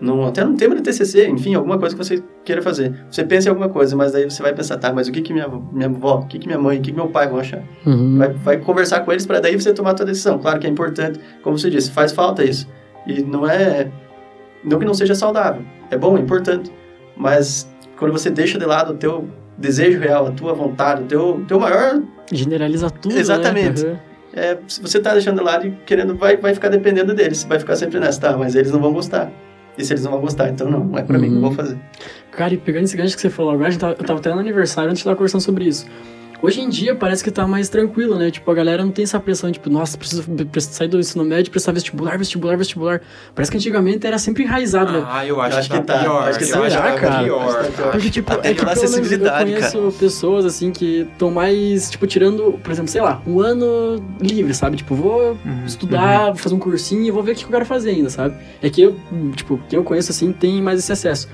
[0.00, 3.04] num até num tema de TCC, enfim, alguma coisa que você queira fazer.
[3.10, 5.32] Você pensa em alguma coisa, mas daí você vai pensar, tá, mas o que que
[5.32, 7.62] minha minha avó, o que que minha mãe, o que que meu pai vão achar?
[7.86, 8.16] Uhum.
[8.18, 10.38] Vai, vai conversar com eles para daí você tomar a tua decisão.
[10.38, 12.66] Claro que é importante, como você disse, faz falta isso.
[13.06, 13.88] E não é
[14.64, 15.62] não que não seja saudável.
[15.90, 16.72] É bom, é importante,
[17.18, 21.44] mas quando você deixa de lado o teu desejo real, a tua vontade, o teu
[21.48, 22.00] teu maior
[22.32, 23.82] Generaliza tudo, Exatamente.
[23.84, 23.90] né?
[23.92, 23.96] Uhum.
[24.34, 27.42] é, se você tá deixando de lado e querendo, vai, vai ficar dependendo deles.
[27.44, 29.30] Vai ficar sempre nessa, tá, mas eles não vão gostar.
[29.78, 31.34] E se eles não vão gostar, então não, não é pra mim, Uhum.
[31.34, 31.78] não vou fazer.
[32.32, 34.32] Cara, e pegando esse gancho que você falou agora, a gente tava- eu tava até
[34.32, 35.86] no aniversário antes de estar conversando sobre isso.
[36.40, 38.30] Hoje em dia parece que tá mais tranquilo, né?
[38.30, 40.24] Tipo, a galera não tem essa pressão, tipo, nossa, preciso,
[40.70, 43.00] sair do ensino médio, prestar vestibular, vestibular, vestibular.
[43.34, 45.04] Parece que antigamente era sempre enraizado, né?
[45.08, 46.28] Ah, eu acho, Eu acho que, que tá tá, pior.
[46.28, 46.58] acho que eu tá.
[46.60, 47.24] acho que Será, tá cara?
[47.24, 47.40] pior.
[47.42, 47.90] Acho que tá pior.
[47.90, 52.06] Porque, tipo, Até é que menos eu acessibilidade, conheço pessoas, assim, que estão mais, tipo,
[52.06, 54.76] tirando, por exemplo, sei lá, um ano livre, sabe?
[54.76, 57.66] Tipo, vou Uhum, estudar, vou fazer um cursinho e vou ver o que eu quero
[57.66, 58.36] fazer ainda, sabe?
[58.62, 58.96] É que eu,
[59.34, 61.28] tipo, quem eu conheço, assim, tem mais esse acesso.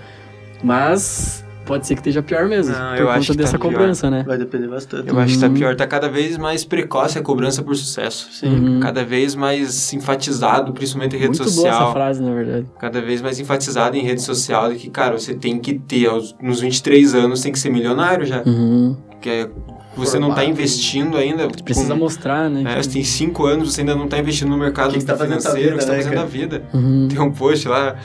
[0.63, 3.59] Mas pode ser que esteja pior mesmo, Não, por eu conta acho que tá dessa
[3.59, 3.73] pior.
[3.73, 4.25] cobrança, né?
[4.27, 5.09] Vai depender bastante.
[5.09, 5.55] Eu acho que tá Uhum.
[5.55, 5.75] pior.
[5.77, 8.29] Tá cada vez mais precoce a cobrança por sucesso.
[8.33, 8.49] Sim.
[8.49, 8.81] Uhum.
[8.81, 11.93] Cada vez mais enfatizado, principalmente em rede Muito boa essa social.
[11.93, 12.67] frase, na verdade.
[12.79, 16.35] Cada vez mais enfatizado em rede social de que, cara, você tem que ter, aos-
[16.43, 18.43] nos 23 anos, tem que ser milionário já.
[18.45, 18.97] Uhum.
[19.11, 19.49] Porque é-
[19.97, 20.51] você não tá Formado.
[20.53, 21.49] investindo ainda.
[21.49, 22.65] Precisa com- mostrar, né?
[22.73, 25.07] É, você tem 5 anos, você ainda não tá investindo no mercado que que você
[25.07, 26.63] tá fazendo financeiro, que vida, você tá né, fazendo da vida.
[26.73, 27.09] Uhum.
[27.09, 27.97] Tem um post lá,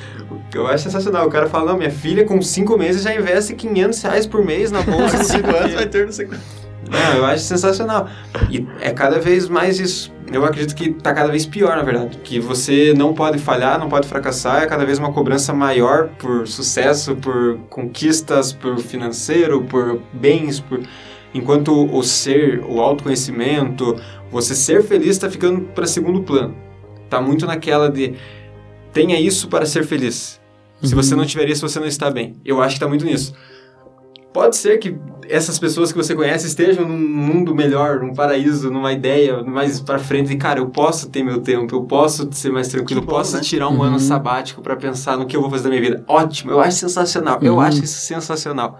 [0.49, 1.27] que eu acho sensacional.
[1.27, 4.71] O cara fala, não, minha filha com 5 meses já investe 500 reais por mês
[4.71, 5.23] na bolsa.
[5.23, 6.41] sei Cinco do anos vai ter, não sei quanto.
[6.89, 8.07] Não, eu acho sensacional.
[8.49, 10.11] E é cada vez mais isso.
[10.31, 12.17] Eu acredito que tá cada vez pior, na verdade.
[12.23, 14.63] Que você não pode falhar, não pode fracassar.
[14.63, 20.79] É cada vez uma cobrança maior por sucesso, por conquistas, por financeiro, por bens, por...
[21.33, 23.95] Enquanto o ser, o autoconhecimento,
[24.31, 26.55] você ser feliz está ficando para segundo plano.
[27.09, 28.15] Tá muito naquela de
[28.91, 30.39] tenha isso para ser feliz.
[30.81, 31.01] Se Uhum.
[31.03, 32.35] você não tiver isso, você não está bem.
[32.43, 33.33] Eu acho que tá muito nisso.
[34.33, 34.95] Pode ser que
[35.27, 39.99] essas pessoas que você conhece estejam num mundo melhor, num paraíso, numa ideia mais pra
[39.99, 40.31] frente.
[40.33, 43.41] E, cara, eu posso ter meu tempo, eu posso ser mais tranquilo, eu posso né?
[43.41, 43.83] tirar um Uhum.
[43.83, 46.03] ano sabático pra pensar no que eu vou fazer da minha vida.
[46.07, 47.39] Ótimo, eu acho sensacional.
[47.41, 47.59] Eu Uhum.
[47.61, 48.79] acho isso sensacional.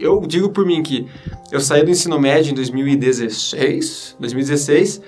[0.00, 1.06] Eu digo por mim que
[1.50, 5.02] eu saí do ensino médio em 2016, 2016.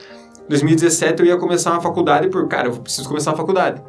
[0.48, 3.81] 2017 eu ia começar uma faculdade por, cara, eu preciso começar uma faculdade.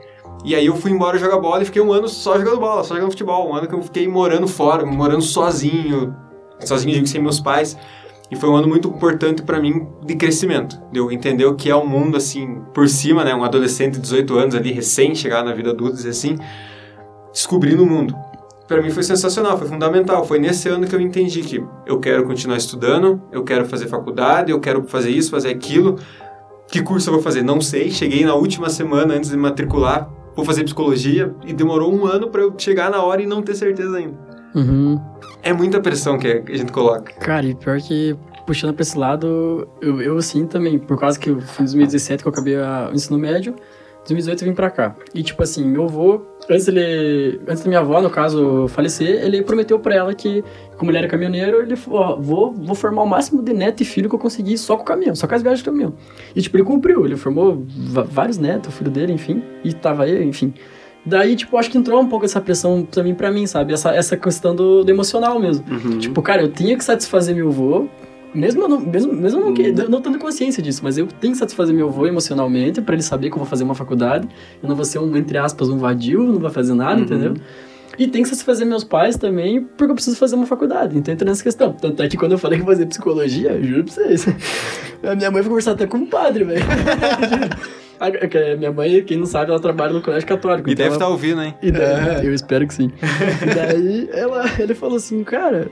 [0.44, 2.96] E aí eu fui embora jogar bola e fiquei um ano só jogando bola, só
[2.96, 3.50] jogando futebol.
[3.50, 6.16] Um ano que eu fiquei morando fora, morando sozinho.
[6.60, 7.78] Sozinho, digo, sem meus pais.
[8.30, 10.82] E foi um ano muito importante pra mim de crescimento.
[10.94, 13.36] Eu entender o que é o mundo, assim, por cima, né?
[13.36, 16.38] Um adolescente de 18 anos ali, recém chegado na vida adulta, assim,
[17.32, 18.16] descobrindo o mundo.
[18.72, 20.24] Pra mim foi sensacional, foi fundamental.
[20.26, 24.50] Foi nesse ano que eu entendi que eu quero continuar estudando, eu quero fazer faculdade,
[24.50, 26.00] eu quero fazer isso, fazer aquilo.
[26.70, 27.42] Que curso eu vou fazer?
[27.42, 27.92] Não sei.
[27.92, 32.30] Cheguei na última semana antes de me matricular, vou fazer psicologia e demorou um ano
[32.30, 34.18] pra eu chegar na hora e não ter certeza ainda.
[34.56, 34.98] Uhum.
[35.44, 37.12] É muita pressão que a gente coloca.
[37.16, 38.16] Cara, e pior que
[38.48, 42.24] puxando pra esse lado, eu, eu assim também, por causa que eu fui em 2017
[42.24, 43.54] que eu acabei o ensino médio,
[44.08, 44.96] 2018 eu vim pra cá.
[45.14, 49.42] E tipo assim, meu avô, antes ele, antes da minha avó, no caso, falecer, ele
[49.42, 50.44] prometeu pra ela que,
[50.78, 54.10] como ele era caminhoneiro, ele falou, vou, vou formar o máximo de neto e filho
[54.10, 55.94] que eu conseguir só com o caminhão, só com as viagens de caminhão.
[56.36, 60.24] E tipo, ele cumpriu, ele formou vários netos, o filho dele, enfim, e tava aí,
[60.24, 60.54] enfim.
[61.06, 63.74] Daí, tipo, acho que entrou um pouco essa pressão também pra mim, sabe?
[63.74, 65.66] Essa, essa questão do, do emocional mesmo.
[65.70, 65.98] Uhum.
[65.98, 67.88] Tipo, cara, eu tinha que satisfazer meu avô,
[68.34, 71.08] mesmo eu não, mesmo, mesmo eu não, que, eu não tendo consciência disso, mas eu
[71.08, 74.28] tenho que satisfazer meu avô emocionalmente pra ele saber que eu vou fazer uma faculdade.
[74.62, 77.04] Eu não vou ser um, entre aspas, um vadio, não vou fazer nada, Uhum.
[77.04, 77.34] entendeu?
[78.00, 80.98] E tem que satisfazer meus pais também, porque eu preciso fazer uma faculdade.
[80.98, 81.74] Então entra nessa questão.
[81.74, 84.26] Tanto é que quando eu falei que fazer psicologia, eu juro pra vocês.
[85.04, 86.62] A minha mãe foi conversar até com um padre, velho.
[88.58, 90.70] Minha mãe, quem não sabe, ela trabalha no colégio católico.
[90.70, 91.54] E então deve ela- estar ouvindo, hein?
[91.62, 92.92] e daí, eu espero que sim.
[93.44, 95.70] E daí ela, ele falou assim, cara,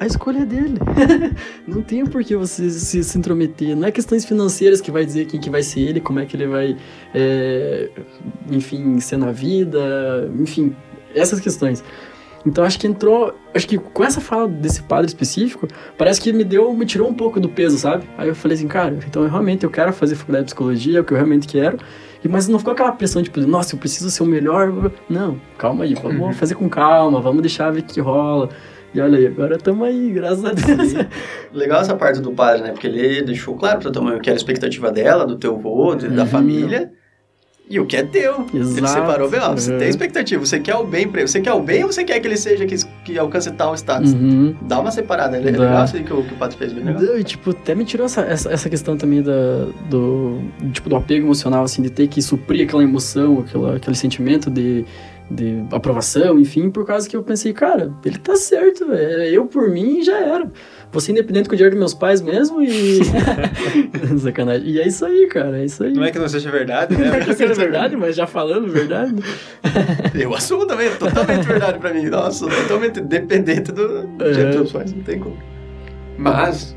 [0.00, 0.78] a escolha é dele.
[1.66, 3.76] não tem por que você se, se intrometer.
[3.76, 6.36] Não é questões financeiras que vai dizer quem que vai ser ele, como é que
[6.36, 6.76] ele vai,
[7.14, 7.90] é,
[8.50, 10.74] enfim, ser na vida, enfim,
[11.14, 11.82] essas questões.
[12.44, 16.42] Então acho que entrou, acho que com essa fala desse padre específico, parece que me
[16.42, 18.04] deu, me tirou um pouco do peso, sabe?
[18.18, 21.00] Aí eu falei assim, cara, então eu realmente eu quero fazer faculdade de psicologia, é
[21.00, 21.78] o que eu realmente quero.
[22.24, 24.90] E- Mas não ficou aquela pressão, tipo, nossa, eu preciso ser o melhor.
[25.08, 26.32] Não, calma aí, vamos Uhum.
[26.32, 28.48] fazer com calma, vamos deixar ver o que rola.
[28.94, 30.92] E olha aí, agora estamos aí, graças a Deus.
[31.52, 32.72] Legal essa parte do padre, né?
[32.72, 35.54] Porque ele deixou claro pra tua mãe o que era a expectativa dela, do teu
[35.54, 36.28] avô, de- da Uhum.
[36.28, 36.90] família.
[37.70, 38.44] e o que é teu.
[38.52, 38.88] Ele Exato.
[38.88, 39.78] separou bem, ó, você Uhum.
[39.78, 42.20] tem expectativa, você quer o bem pra ele, você quer o bem ou você quer
[42.20, 44.12] que ele seja que, que alcance tal status?
[44.12, 44.54] Uhum.
[44.62, 45.50] Dá uma separada, é Dá.
[45.50, 47.16] legal isso aí que o, que o Pato fez, bem legal.
[47.16, 51.24] E, tipo, até me tirou essa, essa, essa questão também da, do, tipo, do apego
[51.24, 54.84] emocional, assim, de ter que suprir aquela emoção, aquela, aquele sentimento de,
[55.34, 59.68] de aprovação, enfim, por causa que eu pensei, cara, ele tá certo, velho, eu por
[59.70, 60.50] mim já era.
[60.90, 63.00] Vou ser independente com o dinheiro dos meus pais mesmo e...
[64.20, 64.68] Sacanagem.
[64.68, 65.92] E é isso aí, cara, é isso aí.
[65.94, 67.06] Não é que não seja verdade, né?
[67.08, 69.14] Não é que seja verdade, mas já falando verdade.
[70.14, 72.04] Eu assumo também, é totalmente verdade pra mim.
[72.10, 74.32] Nossa, totalmente dependente do É.
[74.34, 75.38] jeito dos meus pais, não tem como.
[76.18, 76.76] Mas,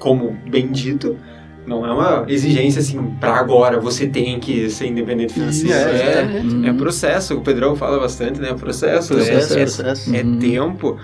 [0.00, 1.16] como bem dito,
[1.66, 5.72] não é uma exigência assim, pra agora você tem que ser independente financeiro.
[5.74, 8.52] É, É, é processo, o Pedrão fala bastante, né?
[8.54, 10.14] Processo, Processo, é, é- processo.
[10.14, 10.38] é Uhum.
[10.38, 10.98] tempo.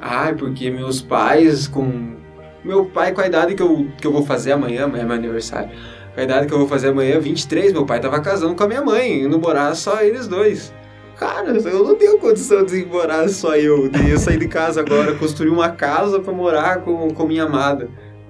[0.00, 2.14] Ai, porque meus pais com.
[2.64, 5.14] Meu pai, com a idade que eu, que eu vou fazer amanhã, amanhã é meu
[5.16, 5.70] aniversário.
[6.14, 8.68] Com a idade que eu vou fazer amanhã, 23, meu pai tava casando com a
[8.68, 10.72] minha mãe, indo morar só eles dois.
[11.16, 14.80] Cara, eu não tenho condição de ir morar só eu, de eu sair de casa
[14.80, 17.88] agora, construir uma casa pra morar com, com minha amada.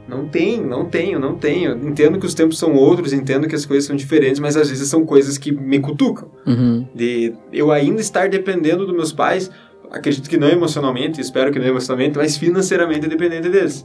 [0.09, 1.73] Não tem, não tenho, não tenho.
[1.89, 4.89] Entendo que os tempos são outros, entendo que as coisas são diferentes, mas às vezes
[4.89, 6.87] são coisas que me cutucam Uhum.
[6.95, 9.51] de eu ainda estar dependendo dos meus pais,
[9.91, 13.85] acredito que não emocionalmente, espero que não emocionalmente, mas financeiramente dependente deles.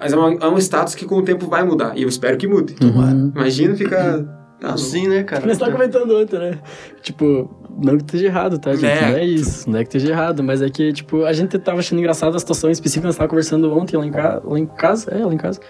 [0.00, 2.36] Mas é, uma- é um status que com o tempo vai mudar, e eu espero
[2.38, 2.74] que mude.
[2.82, 3.32] Uhum.
[3.36, 4.40] Imagina ficar...
[4.62, 5.42] Assim, né, cara?
[5.44, 6.58] Mas você tá comentando ontem, né?
[7.02, 8.86] Tipo, não que esteja errado, tá, gente?
[8.86, 9.10] É.
[9.10, 11.78] Não é isso, não é que esteja errado, mas é que, tipo, a gente tava
[11.78, 14.40] achando engraçado a situação específica, nós tava conversando ontem lá em, ca...
[14.44, 15.60] lá em casa, é, lá em casa.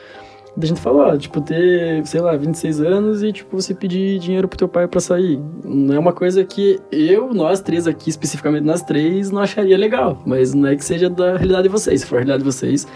[0.55, 4.47] Da gente falou, ó, tipo, ter, sei lá, 26 anos e, tipo, você pedir dinheiro
[4.47, 5.41] pro teu pai pra sair.
[5.65, 10.23] Não é uma coisa que eu, nós três aqui, especificamente nós três, não acharia legal.
[10.27, 12.03] Mas não é que seja da realidade de vocês.
[12.03, 12.87] Se for a realidade de vocês,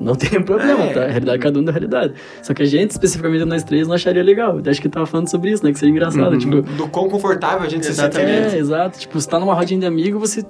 [0.00, 0.92] não tem problema, É.
[0.92, 1.02] tá?
[1.04, 2.14] A realidade de cada um da realidade.
[2.42, 4.60] Só que a gente, especificamente nós três, não acharia legal.
[4.66, 5.72] Acho que tava falando sobre isso, né?
[5.72, 6.38] Que seria engraçado, Uhum.
[6.38, 6.62] tipo...
[6.62, 8.16] do quão confortável a gente se sente.
[8.16, 8.54] Exatamente.
[8.54, 8.98] É, exato.
[8.98, 10.44] Tipo, você tá numa rodinha de amigo, você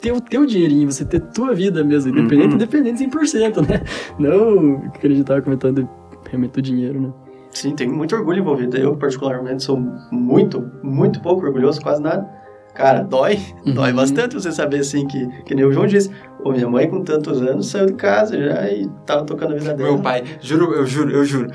[0.00, 2.54] ter o teu dinheirinho, você ter tua vida mesmo, independente, Uhum.
[2.54, 3.82] independente 100%, né?
[4.18, 5.88] Não o que a gente tava comentando,
[6.28, 7.12] realmente o dinheiro, né?
[7.50, 8.76] Sim, tem muito orgulho envolvido.
[8.76, 9.76] Eu, particularmente, sou
[10.12, 12.26] muito, muito pouco orgulhoso, quase nada.
[12.74, 13.74] Cara, dói, Uhum.
[13.74, 16.10] dói bastante você saber, assim, que, que nem o João disse.
[16.42, 19.74] Pô, minha mãe com tantos anos saiu de casa já e tava tocando a vida
[19.74, 19.90] dela.
[19.90, 21.50] Meu pai, juro, eu juro, eu juro.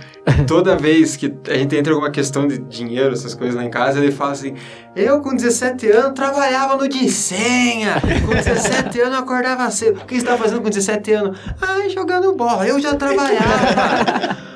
[0.45, 3.69] Toda vez que a gente entra em alguma questão de dinheiro, essas coisas lá em
[3.71, 4.53] casa, ele fala assim:
[4.95, 7.95] Eu com 17 anos trabalhava no de senha.
[8.27, 10.01] Com 17 anos eu acordava cedo.
[10.01, 11.39] O que você tá fazendo com 17 anos?
[11.59, 12.67] Ai, jogando bola.
[12.67, 14.37] Eu já trabalhava.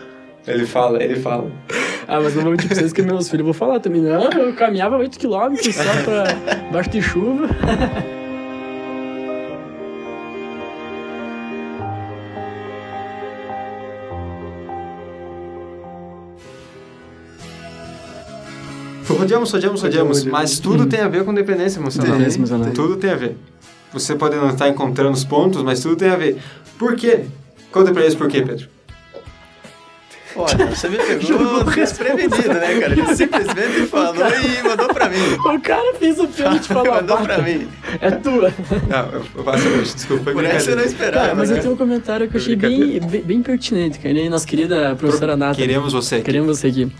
[0.49, 1.51] ele fala, ele fala.
[2.07, 4.01] Ah, mas não vou mentir pra vocês que meus filhos vão falar também.
[4.01, 7.47] Não, eu caminhava 8km só pra baixo de chuva.
[19.07, 20.23] Rodeamos, rodeamos, rodeamos.
[20.25, 22.11] Mas tudo tem a ver com dependência emocional.
[22.11, 22.71] Dependência emocional.
[22.71, 23.37] Tudo tem a ver.
[23.93, 26.37] Você pode não estar encontrando os pontos, mas tudo tem a ver.
[26.77, 27.25] Por quê?
[27.71, 28.78] Conta pra eles por quê, Pedro.
[30.35, 32.93] Olha, você me pegou desprevenido, né, cara?
[32.93, 35.17] Ele simplesmente falou e mandou pra mim.
[35.49, 37.67] O cara fez o pênalti e falou, mandou "Ah, pra mim.
[37.99, 38.53] é tua.
[38.87, 40.31] Não, eu, eu faço hoje, desculpa.
[40.31, 41.57] Por essa eu não esperava, Cara, mas né?
[41.57, 44.13] eu tenho um comentário que eu achei bem, bem, bem pertinente, cara.
[44.17, 45.55] E nossa querida professora Nata.
[45.55, 46.23] Queremos você aqui.
[46.25, 46.91] Queremos você aqui.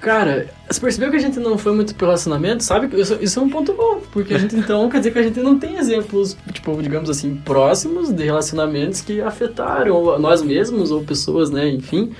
[0.00, 2.88] Cara, você percebeu que a gente não foi muito pro relacionamento, sabe?
[3.00, 5.38] Isso, isso é um ponto bom, porque a gente então quer dizer que a gente
[5.38, 11.50] não tem exemplos, tipo, digamos assim, próximos de relacionamentos que afetaram nós mesmos ou pessoas,
[11.50, 11.68] né?
[11.68, 12.10] Enfim.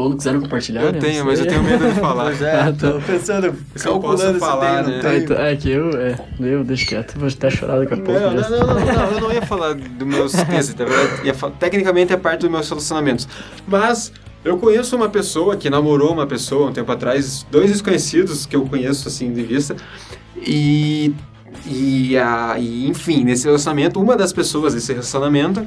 [0.00, 0.98] Ou não quiseram compartilhar, Eu né?
[0.98, 2.24] tenho, mas eu tenho medo de falar.
[2.30, 2.92] Pois é, Ah, tá.
[2.92, 5.00] tô pensando, Se eu posso falar, tem, né?
[5.04, 8.12] Ah, então, é que eu, é, eu deixo quieto, vou até chorar daqui a pouco.
[8.20, 11.34] Não, não, não, não, não, eu não ia falar dos meus êxitos, na verdade, ia
[11.34, 13.26] fa- tecnicamente é parte dos meus relacionamentos.
[13.66, 14.12] Mas
[14.44, 18.62] eu conheço uma pessoa que namorou uma pessoa um tempo atrás, dois desconhecidos que eu
[18.66, 19.76] conheço assim de vista,
[20.36, 21.12] e,
[21.66, 25.66] e, a, e enfim, nesse relacionamento, uma das pessoas desse relacionamento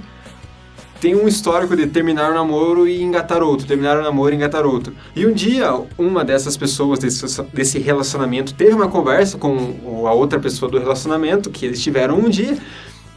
[1.03, 4.65] tem um histórico de terminar o namoro e engatar outro, terminar o namoro e engatar
[4.65, 4.95] outro.
[5.13, 10.71] E um dia, uma dessas pessoas desse, relacionamento teve uma conversa com a outra pessoa
[10.71, 12.57] do relacionamento, que eles tiveram um dia,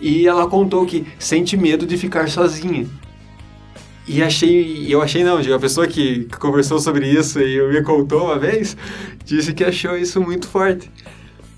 [0.00, 2.88] e ela contou que sente medo de ficar sozinha.
[4.08, 8.36] E achei, eu achei não, a pessoa que conversou sobre isso e me contou uma
[8.36, 8.76] vez,
[9.24, 10.90] disse que achou isso muito forte.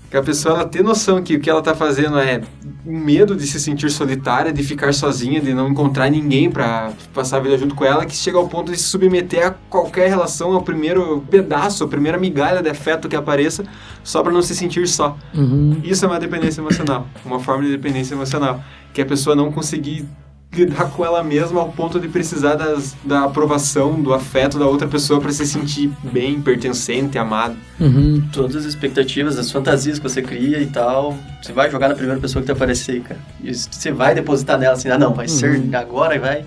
[0.09, 2.41] Que a pessoa ela ter noção que o que ela tá fazendo é
[2.85, 7.37] um medo de se sentir solitária, de ficar sozinha, de não encontrar ninguém para passar
[7.37, 10.53] a vida junto com ela, que chega ao ponto de se submeter a qualquer relação,
[10.53, 13.63] ao primeiro pedaço, a primeira migalha de afeto que apareça,
[14.03, 15.15] só para não se sentir só.
[15.35, 15.79] Uhum.
[15.83, 20.07] Isso é uma dependência emocional, uma forma de dependência emocional, que a pessoa não conseguir
[20.51, 24.87] lidar com ela mesma ao ponto de precisar das, da aprovação, do afeto da outra
[24.87, 27.55] pessoa para se sentir bem, pertencente, amado.
[27.79, 28.27] Uhum.
[28.31, 32.19] Todas as expectativas, as fantasias que você cria e tal, você vai jogar na primeira
[32.19, 33.19] pessoa que te aparecer, cara.
[33.43, 36.45] E você vai depositar nela assim, ah não, vai ser agora e vai.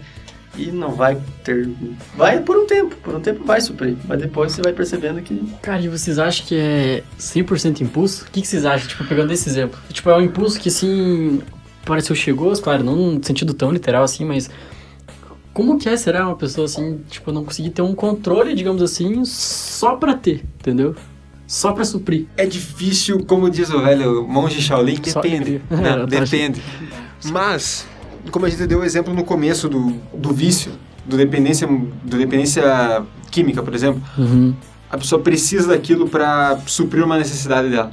[0.57, 1.71] E não vai ter.
[2.15, 3.97] Vai por um tempo, por um tempo vai suprir.
[4.05, 5.41] Mas depois você vai percebendo que.
[5.63, 8.25] Cara, e vocês acham que é 100% impulso?
[8.25, 9.81] O que, que vocês acham, tipo, pegando esse exemplo?
[9.89, 11.41] Tipo, é um impulso que, assim,
[11.85, 14.49] pareceu chegou, claro, não no sentido tão literal assim, mas
[15.53, 19.25] como que é, será uma pessoa assim, tipo, não conseguir ter um controle, digamos assim,
[19.25, 20.95] só pra ter, entendeu?
[21.47, 22.27] Só pra suprir.
[22.37, 25.61] É difícil, como diz o velho monge Shaolin, depende.
[25.71, 26.63] Não, depende.
[27.31, 27.87] Mas,
[28.31, 30.73] como a gente deu o exemplo no começo do, do vício,
[31.05, 34.55] do dependência, do dependência química, por exemplo, Uhum.
[34.91, 37.93] a pessoa precisa daquilo para suprir uma necessidade dela.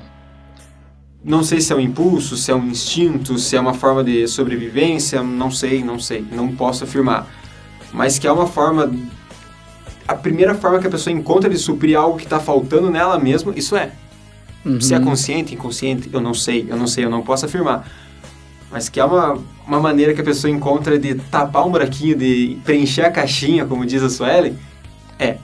[1.24, 4.28] Não sei se é um impulso, se é um instinto, se é uma forma de
[4.28, 7.28] sobrevivência, não sei, não sei, não posso afirmar.
[7.92, 8.92] Mas que é uma forma.
[10.08, 13.54] A primeira forma que a pessoa encontra de suprir algo que está faltando nela mesma,
[13.56, 13.92] isso é.
[14.66, 14.82] Uhum.
[14.82, 17.88] Se é consciente, inconsciente, eu não sei, eu não sei, eu não posso afirmar.
[18.72, 22.58] Mas que é uma, uma maneira que a pessoa encontra de tapar um buraquinho, de
[22.64, 24.56] preencher a caixinha, como diz a Sueli,
[25.18, 25.38] é.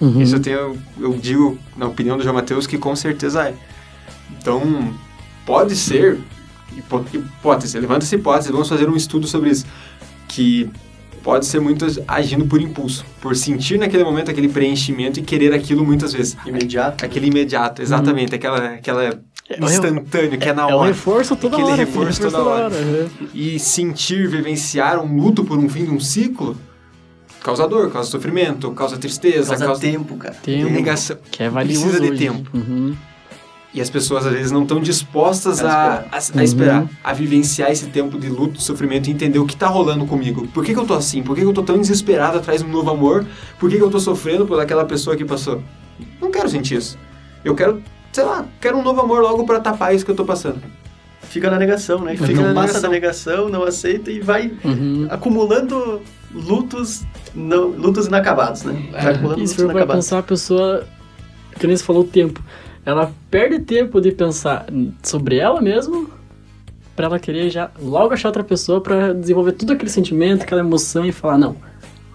[0.00, 0.20] Uhum.
[0.20, 3.54] Isso eu tenho, eu digo, na opinião do João Mateus, que com certeza é.
[4.38, 4.92] Então,
[5.46, 6.18] pode ser,
[6.76, 9.66] hipótese, levanta-se hipótese, vamos fazer um estudo sobre isso,
[10.28, 10.68] que
[11.22, 15.84] pode ser muito agindo por impulso, por sentir naquele momento aquele preenchimento e querer aquilo
[15.84, 16.36] muitas vezes.
[16.44, 17.04] Imediato.
[17.04, 20.88] Aquele imediato, exatamente, aquela, aquela É o- instantâneo, que é na É o hora.
[20.88, 21.76] reforço toda Aquele hora.
[21.76, 22.74] reforço toda hora.
[22.74, 23.08] uhum.
[23.32, 26.56] E sentir, vivenciar um luto por um fim de um ciclo,
[27.42, 30.34] causa dor, causa sofrimento, causa tristeza, Causa causa, tempo, cara.
[30.42, 31.16] Tempo, negação.
[31.30, 32.18] que é valioso Precisa de hoje.
[32.18, 32.50] tempo.
[32.54, 32.94] Uhum.
[33.74, 36.82] E as pessoas às vezes não estão dispostas A a, a, esperar.
[36.82, 36.88] Uhum.
[37.02, 40.46] a vivenciar esse tempo de luto, de sofrimento e entender o que tá rolando comigo.
[40.54, 41.24] Por que, que eu tô assim?
[41.24, 43.26] Por que, que eu tô tão desesperado atrás de um novo amor?
[43.58, 45.60] Por que, que eu tô sofrendo por aquela pessoa que passou?
[46.20, 46.96] Não quero sentir isso.
[47.44, 47.82] Eu quero,
[48.12, 50.62] sei lá, quero um novo amor logo pra tapar isso que eu tô passando.
[51.22, 52.14] Fica na negação, né?
[52.16, 52.82] Fica não na passa negação.
[52.82, 55.08] da negação, não aceita e vai Uhum.
[55.10, 56.00] acumulando
[56.32, 57.02] lutos,
[57.34, 58.88] não, lutos inacabados, né?
[58.92, 60.04] Vai acumulando E se lutos inacabados.
[60.04, 60.86] pensar, a pessoa,
[61.58, 62.40] que nem você falou, o tempo.
[62.84, 64.66] Ela perde tempo de pensar
[65.02, 66.06] sobre ela mesma
[66.94, 71.04] pra ela querer já logo achar outra pessoa pra desenvolver tudo aquele sentimento, aquela emoção
[71.04, 71.56] e falar, não,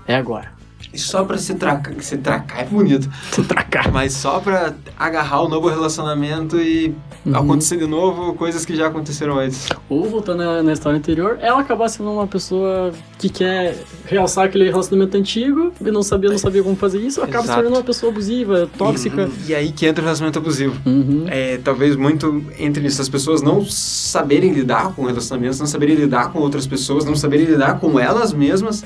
[0.07, 0.58] é agora.
[0.95, 3.91] Só pra se tracar, se tracar é bonito, Se tracar.
[3.91, 6.93] mas só pra agarrar o novo relacionamento e
[7.25, 7.35] Uhum.
[7.35, 9.67] acontecer de novo coisas que já aconteceram antes.
[9.89, 14.69] Ou, voltando na, na história anterior, ela acabar sendo uma pessoa que quer realçar aquele
[14.69, 17.59] relacionamento antigo e não sabia, não sabia como fazer isso, acaba se Exato.
[17.61, 19.29] tornando uma pessoa abusiva, tóxica.
[19.45, 20.79] E, e aí que entra o relacionamento abusivo.
[20.85, 21.25] Uhum.
[21.27, 26.31] É, talvez muito entre isso, as pessoas não saberem lidar com relacionamentos, não saberem lidar
[26.31, 28.83] com outras pessoas, não saberem lidar com elas mesmas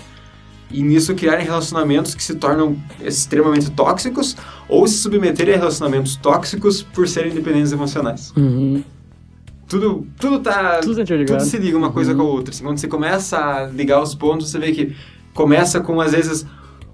[0.74, 4.36] e nisso criarem relacionamentos que se tornam extremamente tóxicos
[4.68, 8.34] ou se submeterem a relacionamentos tóxicos por serem dependentes emocionais.
[8.36, 8.84] Uhum.
[9.68, 10.80] Tudo, tudo tá.
[10.82, 11.04] Tudo.
[11.06, 12.18] Tudo se liga uma coisa Uhum.
[12.18, 12.54] com a outra.
[12.54, 14.96] Assim, quando você começa a ligar os pontos, você vê que
[15.34, 16.46] começa com, às vezes,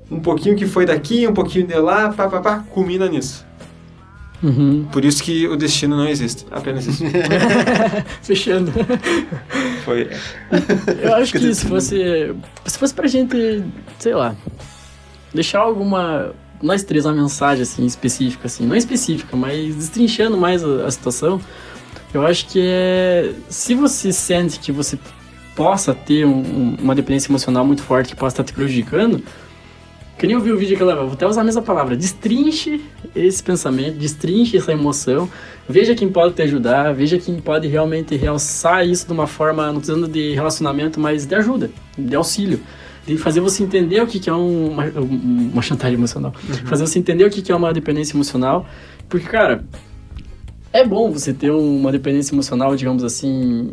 [0.09, 3.45] um pouquinho que foi daqui, um pouquinho de lá, pá, pá, pá, culmina nisso.
[4.41, 4.85] Uhum.
[4.91, 6.45] Por isso que o destino não existe.
[6.49, 7.03] Apenas isso.
[8.23, 8.71] Fechando.
[9.83, 10.09] Foi.
[11.01, 12.33] Eu acho que se fosse.
[12.65, 13.63] Se fosse pra gente,
[13.97, 14.35] sei lá,
[15.33, 16.33] deixar alguma.
[16.61, 21.39] Nós três uma mensagem assim, específica, assim, não específica, mas destrinchando mais a, a situação,
[22.13, 23.31] eu acho que é.
[23.49, 24.99] Se você sente que você
[25.55, 29.21] possa ter um- um- uma dependência emocional muito forte que possa estar te prejudicando,
[30.19, 32.81] que nem eu vi o vídeo que ela vou até usar a mesma palavra, destrinche
[33.15, 35.29] esse pensamento, destrinche essa emoção,
[35.67, 39.79] veja quem pode te ajudar, veja quem pode realmente realçar isso de uma forma, não
[39.79, 42.59] precisando de relacionamento, mas de ajuda, de auxílio.
[43.07, 46.31] De fazer você entender o que que é um- uma, um- uma chantagem emocional.
[46.65, 48.67] Fazer você entender o que que é uma dependência emocional.
[49.07, 49.63] Porque, cara,
[50.71, 53.71] é bom você ter uma dependência emocional, digamos assim,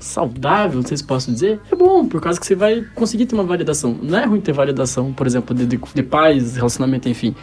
[0.00, 1.60] saudável, não sei se posso dizer.
[1.70, 3.96] É bom, por causa que você vai conseguir ter uma validação.
[4.02, 7.34] Não é ruim ter validação, por exemplo, de, de, de relacionamento, enfim.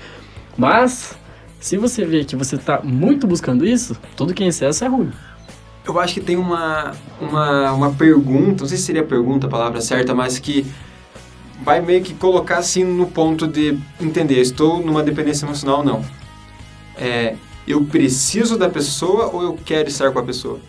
[0.57, 1.17] Mas,
[1.59, 5.11] se você vê que você tá muito buscando isso, tudo que é excesso é ruim.
[5.85, 9.81] Eu acho que tem uma, uma, uma pergunta, não sei se seria pergunta a palavra
[9.81, 10.65] certa, mas que
[11.63, 16.05] vai meio que colocar assim no ponto de entender, estou numa dependência emocional ou não.
[16.95, 17.35] É,
[17.67, 20.59] eu preciso da pessoa ou eu quero estar com a pessoa?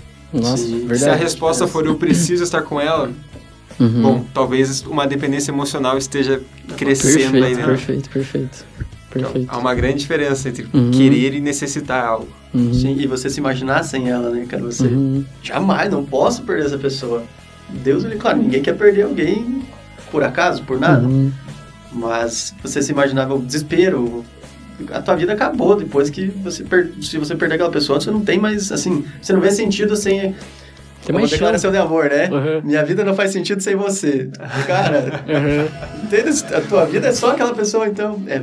[0.41, 0.79] Nossa, Sim.
[0.81, 0.99] verdade.
[1.01, 3.11] Se a resposta for eu preciso estar com ela,
[3.79, 4.03] Uhum.
[4.03, 6.41] bom, talvez uma dependência emocional esteja
[6.77, 7.67] crescendo aí perfeito, dentro.
[7.73, 8.65] perfeito, perfeito,
[9.11, 9.49] perfeito.
[9.51, 10.91] Há uma grande diferença entre Uhum.
[10.93, 12.29] querer e necessitar algo.
[12.53, 12.73] Uhum.
[12.73, 14.63] Sim, e você se imaginar sem ela, né, cara?
[14.63, 15.25] Você Uhum.
[15.43, 17.25] jamais, não posso perder essa pessoa.
[17.69, 19.63] Deus, ele, claro, ninguém quer perder alguém
[20.11, 21.05] por acaso, por nada.
[21.07, 21.33] Uhum.
[21.93, 24.25] Mas você se imaginava o desespero.
[24.93, 26.91] A tua vida acabou depois que você per...
[27.01, 30.35] se você perder aquela pessoa, você não tem mais, assim, você não vê sentido sem
[31.07, 32.29] Tem uma declaração de amor, né?
[32.31, 32.61] Uhum.
[32.65, 34.29] Minha vida não faz sentido sem você.
[34.67, 36.03] Cara, Uhum.
[36.05, 36.31] entende?
[36.55, 38.21] A tua vida é só aquela pessoa, então.
[38.27, 38.43] É,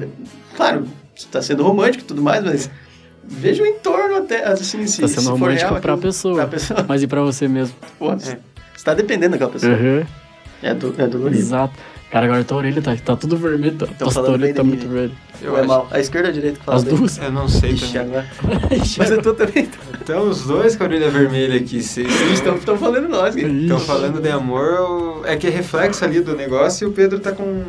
[0.56, 2.70] claro, você tá sendo romântico e tudo mais, mas
[3.24, 6.36] veja o entorno até, assim, se, Tá se sendo for romântico real, pra aquilo- pessoa.
[6.36, 6.86] Pra pessoa.
[6.88, 7.76] Mas e pra você mesmo?
[8.00, 8.38] Pô, Você
[8.86, 9.74] tá dependendo daquela pessoa.
[9.74, 10.04] Uhum.
[10.62, 11.40] É, do, é dolorido.
[11.40, 11.74] Exato.
[12.12, 13.78] Cara, agora tua orelha tá, tá tudo vermelho.
[13.78, 15.14] Tá, tua orelha tá muito vermelha.
[15.42, 15.68] Eu é acho.
[15.70, 15.88] mal?
[15.90, 16.96] A esquerda ou a direita que fala As bem?
[16.96, 17.18] duas?
[17.18, 18.02] Eu não sei Ixi, também.
[18.02, 18.28] agora.
[18.98, 19.70] Mas eu tô também.
[20.02, 22.02] Então, os dois com a orelha vermelha aqui, se
[22.34, 23.36] Estão estão falando nós.
[23.36, 27.20] estão falando de amor, eu- é que é reflexo ali do negócio e o Pedro
[27.20, 27.64] tá com.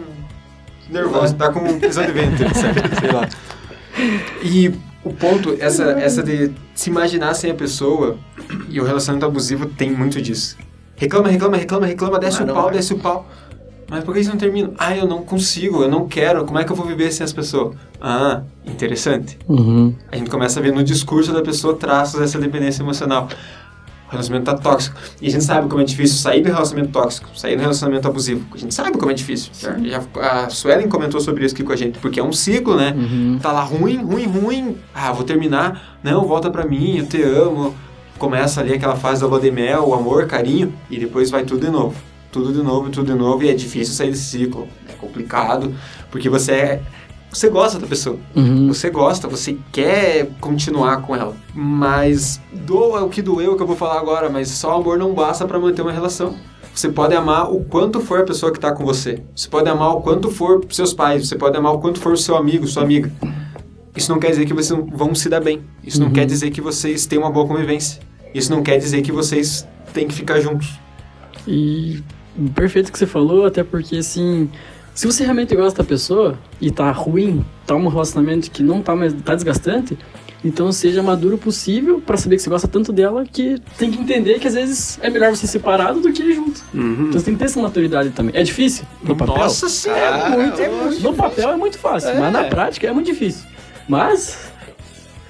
[0.90, 3.01] nervoso, tá com prisão de ventre, certo?
[3.01, 3.28] Sei lá.
[4.43, 4.72] E
[5.05, 8.18] o ponto, essa, essa de se imaginar sem a pessoa
[8.68, 10.57] e o relacionamento abusivo tem muito disso.
[11.03, 12.72] Reclama, reclama, reclama, reclama, desce Mas o não pau, vai.
[12.74, 13.26] desce o pau.
[13.90, 14.70] Mas por que isso não termina?
[14.78, 17.32] Ah, eu não consigo, eu não quero, como é que eu vou viver sem as
[17.32, 17.74] pessoas?
[18.00, 19.36] Ah, interessante.
[19.48, 19.94] Uhum.
[20.11, 23.28] A gente começa a ver no discurso da pessoa traços dessa dependência emocional.
[24.09, 24.96] O relacionamento tá tóxico.
[25.20, 28.46] E a gente sabe como é difícil sair do relacionamento tóxico, sair do relacionamento abusivo.
[28.55, 29.50] A gente sabe como é difícil.
[29.59, 30.03] Já, já-
[30.44, 32.94] a Suelen comentou sobre isso aqui com a gente, porque é um ciclo, né?
[32.96, 33.38] Uhum.
[33.42, 34.76] Tá lá ruim, ruim, ruim.
[34.94, 35.98] Ah, vou terminar.
[36.03, 37.74] Não, volta pra mim, eu te amo.
[38.22, 41.66] Começa ali aquela fase da lua de mel, o amor, carinho, e depois vai tudo
[41.66, 41.96] de novo.
[42.30, 44.68] Tudo de novo, tudo de novo, e é difícil sair desse ciclo.
[44.88, 45.74] É complicado,
[46.08, 46.82] porque você é.
[47.32, 48.16] Você gosta da pessoa.
[48.36, 48.68] Uhum.
[48.68, 51.34] Você gosta, você quer continuar com ela.
[51.52, 55.44] Mas doa o que doeu que eu vou falar agora, mas só amor não basta
[55.44, 56.36] pra manter uma relação.
[56.72, 59.20] Você pode amar o quanto for a pessoa que tá com você.
[59.34, 61.26] Você pode amar o quanto for seus pais.
[61.26, 63.12] Você pode amar o quanto for o seu amigo, sua amiga.
[63.96, 65.60] Isso não quer dizer que vocês não vão se dar bem.
[65.82, 66.12] Isso não Uhum.
[66.12, 68.11] quer dizer que vocês têm uma boa convivência.
[68.35, 70.78] Isso não quer dizer que vocês têm que ficar juntos.
[71.47, 72.03] E
[72.55, 74.49] perfeito o que você falou, até porque assim,
[74.95, 78.95] se você realmente gosta da pessoa e tá ruim, tá um relacionamento que não tá
[78.95, 79.99] mais tá desgastante,
[80.45, 84.41] então seja maduro possível pra saber que você gosta tanto dela que tem que entender
[84.41, 86.64] que às vezes é melhor você separado do que ir junto.
[86.74, 87.09] Uhum.
[87.09, 88.35] Então você tem que ter essa maturidade também.
[88.37, 89.37] É difícil no papel.
[89.37, 91.01] Nossa senhora, Cara, muito, é muito.
[91.01, 93.47] No papel é muito fácil, mas na prática é muito difícil.
[93.89, 94.53] Mas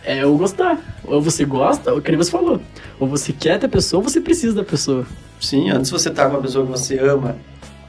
[0.04, 0.78] é o gostar.
[1.04, 2.60] Ou você gosta, ou que nem você falou.
[3.02, 5.04] Ou você quer ter a pessoa, ou você precisa da pessoa.
[5.40, 7.34] Sim, antes você tá com uma pessoa que você ama,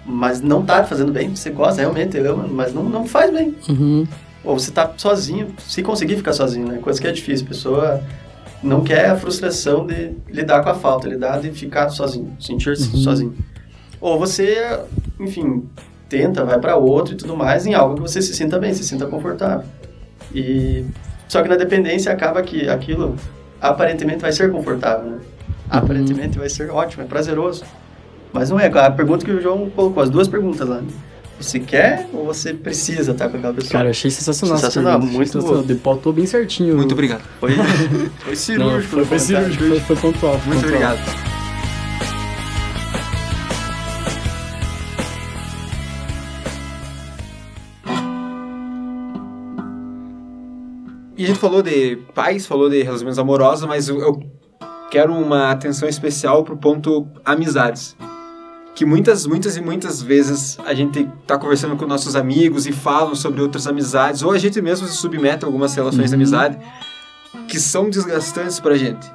[0.03, 3.55] mas não tá fazendo bem, você gosta, realmente ama, mas não, não faz bem.
[3.69, 4.07] Uhum.
[4.43, 6.79] Ou você tá sozinho, se conseguir ficar sozinho, né?
[6.81, 7.45] Coisa que é difícil.
[7.45, 8.03] A pessoa
[8.63, 12.97] não quer a frustração de lidar com a falta, lidar de ficar sozinho, sentir-se Uhum.
[13.03, 13.35] sozinho.
[14.01, 14.79] Ou você,
[15.19, 15.63] enfim,
[16.09, 18.83] tenta, vai pra outro e tudo mais em algo que você se sinta bem, se
[18.83, 19.63] sinta confortável.
[20.33, 20.83] E
[21.27, 23.15] só que na dependência acaba que aquilo
[23.69, 25.17] aparentemente vai ser confortável, né?
[25.69, 27.63] Aparentemente vai ser ótimo, é prazeroso.
[28.31, 28.67] Mas não é.
[28.67, 30.81] A pergunta que o João colocou, as duas perguntas lá.
[31.39, 33.71] Você quer ou você precisa estar com aquela pessoa?
[33.71, 34.57] Cara, eu achei sensacional.
[34.57, 35.65] Sensacional, muito sensacional.
[35.83, 36.75] Pautou bem certinho.
[36.75, 37.21] Muito obrigado.
[37.39, 38.95] Foi, foi Não, cirúrgico.
[38.95, 39.53] foi, foi comentário.
[39.53, 40.39] cirúrgico, foi, foi pontual.
[40.39, 40.91] foi Muito pontual.
[40.93, 41.32] obrigado.
[51.23, 54.21] E a gente falou de pais, falou de relacionamentos amorosos, mas eu- eu
[54.91, 57.95] quero uma atenção especial pro ponto amizades.
[58.75, 63.15] Que muitas, muitas e muitas vezes a gente tá conversando com nossos amigos e falam
[63.15, 66.21] sobre outras amizades, ou a gente mesmo se submete a algumas relações de Uhum.
[66.21, 66.57] amizade
[67.47, 69.09] que são desgastantes pra gente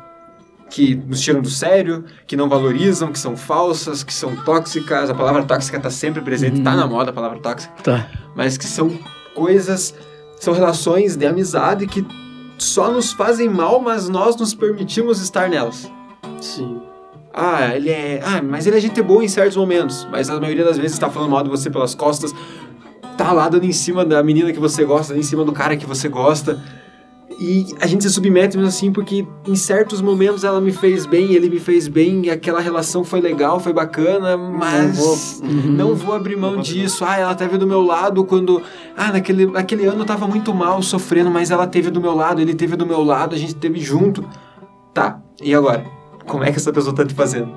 [0.71, 5.11] que nos tiram do sério, que não valorizam, que são falsas, que são tóxicas.
[5.11, 6.65] A palavra tóxica tá sempre presente, Uhum.
[6.65, 8.07] tá na moda a palavra tóxica, Tá.
[8.35, 8.99] mas que são
[9.35, 9.95] coisas,
[10.41, 12.05] são relações de amizade que
[12.59, 15.91] só nos fazem mal, mas nós nos permitimos estar nelas.
[16.41, 16.81] Sim.
[17.33, 18.21] Ah, ele é.
[18.25, 21.09] Ah, mas ele é gente boa em certos momentos, mas a maioria das vezes tá
[21.09, 22.35] falando mal de você pelas costas,
[23.17, 25.77] tá lá dando em cima da menina que você gosta, dando em cima do cara
[25.77, 26.61] que você gosta.
[27.41, 31.35] E a gente se submete mesmo assim porque em certos momentos ela me fez bem,
[31.35, 35.63] ele me fez bem, e aquela relação foi legal, foi bacana, mas Não Uhum.
[35.73, 37.05] não vou abrir mão Não vou abrir disso.
[37.05, 38.61] Ah, ela teve do meu lado quando.
[38.97, 42.41] Ah, naquele, naquele ano eu tava muito mal, sofrendo, mas ela teve do meu lado,
[42.41, 44.25] ele teve do meu lado, a gente teve junto.
[44.93, 45.85] Tá, e agora?
[46.27, 47.53] Como é que essa pessoa tá te fazendo?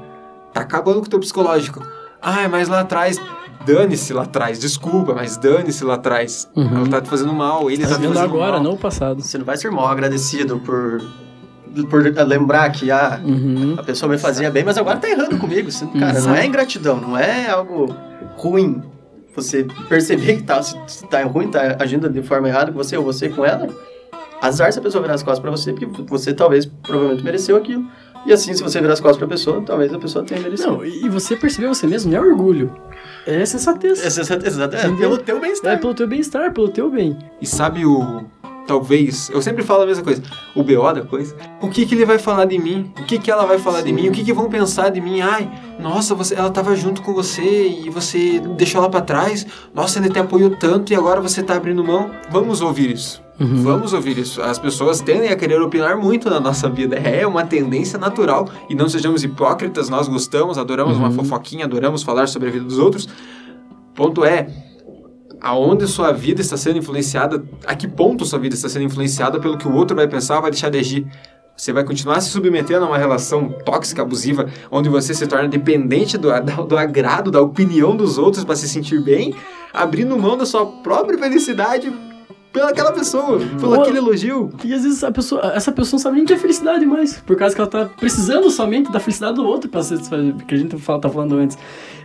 [0.54, 1.82] Tá acabando com o teu psicológico.
[2.22, 3.20] Ah, mas lá atrás.
[3.66, 6.50] Dane-se lá atrás, desculpa, mas dane-se lá atrás.
[6.56, 6.78] Uhum.
[6.78, 8.64] Ela tá te fazendo mal, ele Tá tá te fazendo agora, mal.
[8.64, 9.22] não o passado.
[9.22, 11.00] Você não vai ser mal agradecido por,
[11.90, 13.76] por lembrar que ah, Uhum.
[13.78, 15.72] a pessoa me fazia bem, mas agora tá errando comigo.
[15.72, 17.94] Você- cara, não é ingratidão, não é algo
[18.36, 18.82] ruim.
[19.36, 22.98] Você perceber que tá, se, se tá ruim, tá agindo de forma errada com você
[22.98, 23.68] ou você com ela,
[24.42, 27.86] azar se a pessoa virar as costas pra você, porque você talvez, provavelmente mereceu aquilo.
[28.26, 30.70] E assim, se você virar as costas pra pessoa, talvez a pessoa tenha merecido.
[30.74, 32.72] Não, e você perceber você mesmo não é orgulho.
[33.26, 34.04] É sensatez.
[34.04, 35.80] Essa, essa, essa, é, pelo teu É bem-estar.
[35.80, 37.18] pelo teu bem-estar, pelo teu bem.
[37.40, 38.24] E sabe o.
[38.68, 39.30] Talvez.
[39.34, 40.22] Eu sempre falo a mesma coisa.
[40.56, 41.36] O BO da coisa.
[41.62, 42.94] O que, que ele vai falar de mim?
[43.00, 44.08] O que, que ela vai falar de mim?
[44.08, 45.20] O que, que vão pensar de mim?
[45.20, 49.46] Ai, nossa, você, ela tava junto com você e você deixou ela pra trás.
[49.74, 52.12] Nossa, ele te apoiou tanto e agora você tá abrindo mão.
[52.30, 53.22] Vamos ouvir isso.
[53.42, 53.64] Uhum.
[53.64, 54.40] Vamos ouvir isso.
[54.40, 56.96] As pessoas tendem a querer opinar muito na nossa vida.
[56.98, 58.48] É uma tendência natural.
[58.70, 59.90] E não sejamos hipócritas.
[59.90, 61.16] Nós gostamos, adoramos uma Uhum.
[61.16, 63.10] fofoquinha, adoramos falar sobre a vida dos outros.
[63.96, 64.48] Ponto é,
[65.42, 69.58] aonde sua vida está sendo influenciada, a que ponto sua vida está sendo influenciada pelo
[69.58, 71.08] que o outro vai pensar ou vai deixar de agir.
[71.58, 76.18] Você vai continuar se submetendo a uma relação tóxica, abusiva, onde você se torna dependente
[76.18, 79.34] do, do, do agrado, da opinião dos outros para se sentir bem,
[79.74, 81.92] abrindo mão da sua própria felicidade
[82.54, 84.50] pelaquela pessoa, pelo aquele elogio.
[84.64, 87.18] E às vezes a pessoa, essa pessoa não sabe nem o que é felicidade mais,
[87.20, 90.58] por causa que ela tá precisando somente da felicidade do outro pra satisfazer, que a
[90.58, 91.58] gente fala, tá falando antes.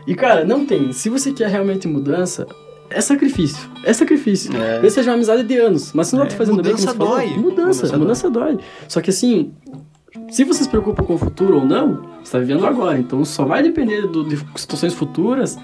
[0.07, 0.93] E cara, não tem.
[0.93, 2.47] Se você quer realmente mudança,
[2.89, 3.69] é sacrifício.
[3.85, 4.57] É sacrifício.
[4.57, 4.73] É.
[4.75, 6.93] Talvez seja uma amizade de anos, mas se não É, tá fazendo bem, como mudança
[6.93, 7.27] você falou, dói.
[7.37, 8.59] Mudança, Mudança mudança, dói.
[8.87, 9.53] Só que assim,
[10.31, 12.97] se você se preocupa com o futuro ou não, você tá vivendo agora.
[12.99, 15.59] Então só vai depender do- de situações futuras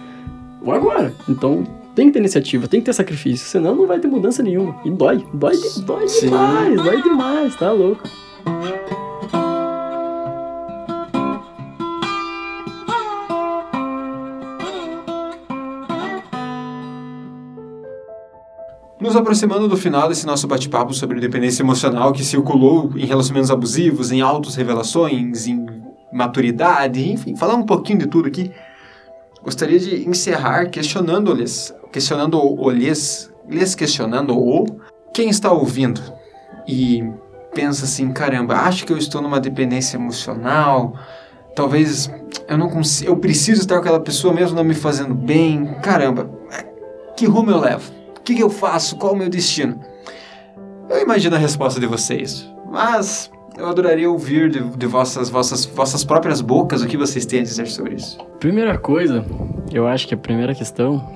[0.65, 1.15] ou agora.
[1.29, 1.63] Então
[1.95, 4.81] tem que ter iniciativa, tem que ter sacrifício, senão não vai ter mudança nenhuma.
[4.85, 6.27] E dói, dói, dói Sim.
[6.27, 8.03] demais, dói demais, tá louco.
[18.99, 24.13] Nos aproximando do final desse nosso bate-papo sobre dependência emocional que circulou em relacionamentos abusivos,
[24.13, 25.67] em autos revelações, em
[26.13, 28.53] maturidade, enfim, falar um pouquinho de tudo aqui.
[29.43, 34.67] Gostaria de encerrar questionando-lhes, questionando-lhes, lhes questionando o
[35.13, 36.01] quem está ouvindo
[36.67, 37.05] e
[37.55, 40.95] pensa assim, caramba, acho que eu estou numa dependência emocional,
[41.55, 42.11] talvez
[42.49, 46.31] eu não consigo, eu preciso estar com aquela pessoa mesmo não me fazendo bem, caramba,
[47.17, 47.93] que rumo eu levo?
[48.17, 48.97] O que, que eu faço?
[48.97, 49.79] Qual o meu destino?
[50.89, 56.05] Eu imagino a resposta de vocês, mas eu adoraria ouvir de, de vossas, vossas, vossas
[56.05, 58.19] próprias bocas o que vocês têm a dizer sobre isso.
[58.41, 59.25] Primeira coisa,
[59.73, 61.13] eu acho que a primeira questão,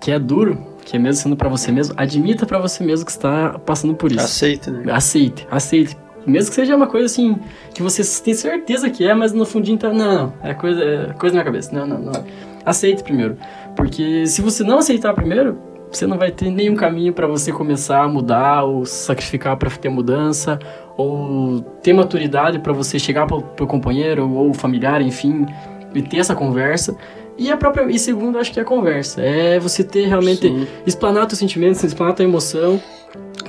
[0.00, 3.12] que é duro, que é mesmo sendo pra você mesmo, admita pra você mesmo que
[3.12, 4.24] está passando por isso.
[4.24, 4.92] Aceita, né?
[4.92, 5.96] Aceite, aceite.
[6.26, 7.38] Mesmo que seja uma coisa assim,
[7.74, 9.92] que você tem certeza que é, mas no fundinho tá.
[9.92, 11.74] Não, não, é coisa, é coisa na minha cabeça.
[11.74, 12.24] Não, não, não.
[12.64, 13.36] Aceite primeiro.
[13.74, 15.58] Porque se você não aceitar primeiro,
[15.90, 19.88] você não vai ter nenhum caminho pra você começar a mudar ou sacrificar pra ter
[19.88, 20.58] mudança
[20.96, 25.46] ou ter maturidade pra você chegar pro, pro companheiro ou familiar, enfim,
[25.94, 26.94] e ter essa conversa.
[27.40, 29.22] E a própria e segundo, acho que é a conversa.
[29.22, 30.66] É você ter realmente Sim.
[30.86, 32.80] explanar teus sentimentos, explanar tua emoção.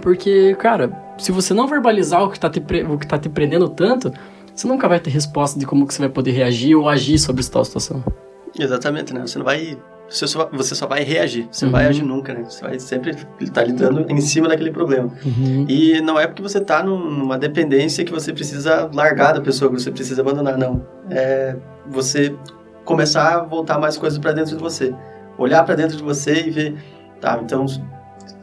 [0.02, 3.68] Porque, cara, se você não verbalizar o que tá te, o que tá te prendendo
[3.70, 4.12] tanto,
[4.56, 7.44] você nunca vai ter resposta de como que você vai poder reagir ou agir sobre
[7.44, 8.02] tal situação.
[8.58, 9.22] Exatamente, né?
[9.22, 9.78] Você não vai.
[10.10, 11.48] Você só, você só vai reagir.
[11.52, 11.78] Você não Uhum.
[11.80, 12.44] vai agir nunca, né?
[12.48, 15.10] Você vai sempre estar lidando em cima daquele problema.
[15.70, 19.70] E não é porque você tá num- numa dependência que você precisa largar da pessoa,
[19.72, 20.86] que você precisa abandonar, não.
[21.10, 21.56] É
[21.88, 22.36] você
[22.92, 24.94] começar a voltar mais coisas pra dentro de você.
[25.38, 26.76] Olhar pra dentro de você e ver,
[27.20, 27.66] tá, então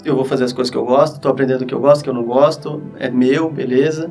[0.05, 2.05] eu vou fazer as coisas que eu gosto, tô aprendendo o que eu gosto, o
[2.05, 4.11] que eu não gosto, é meu, beleza.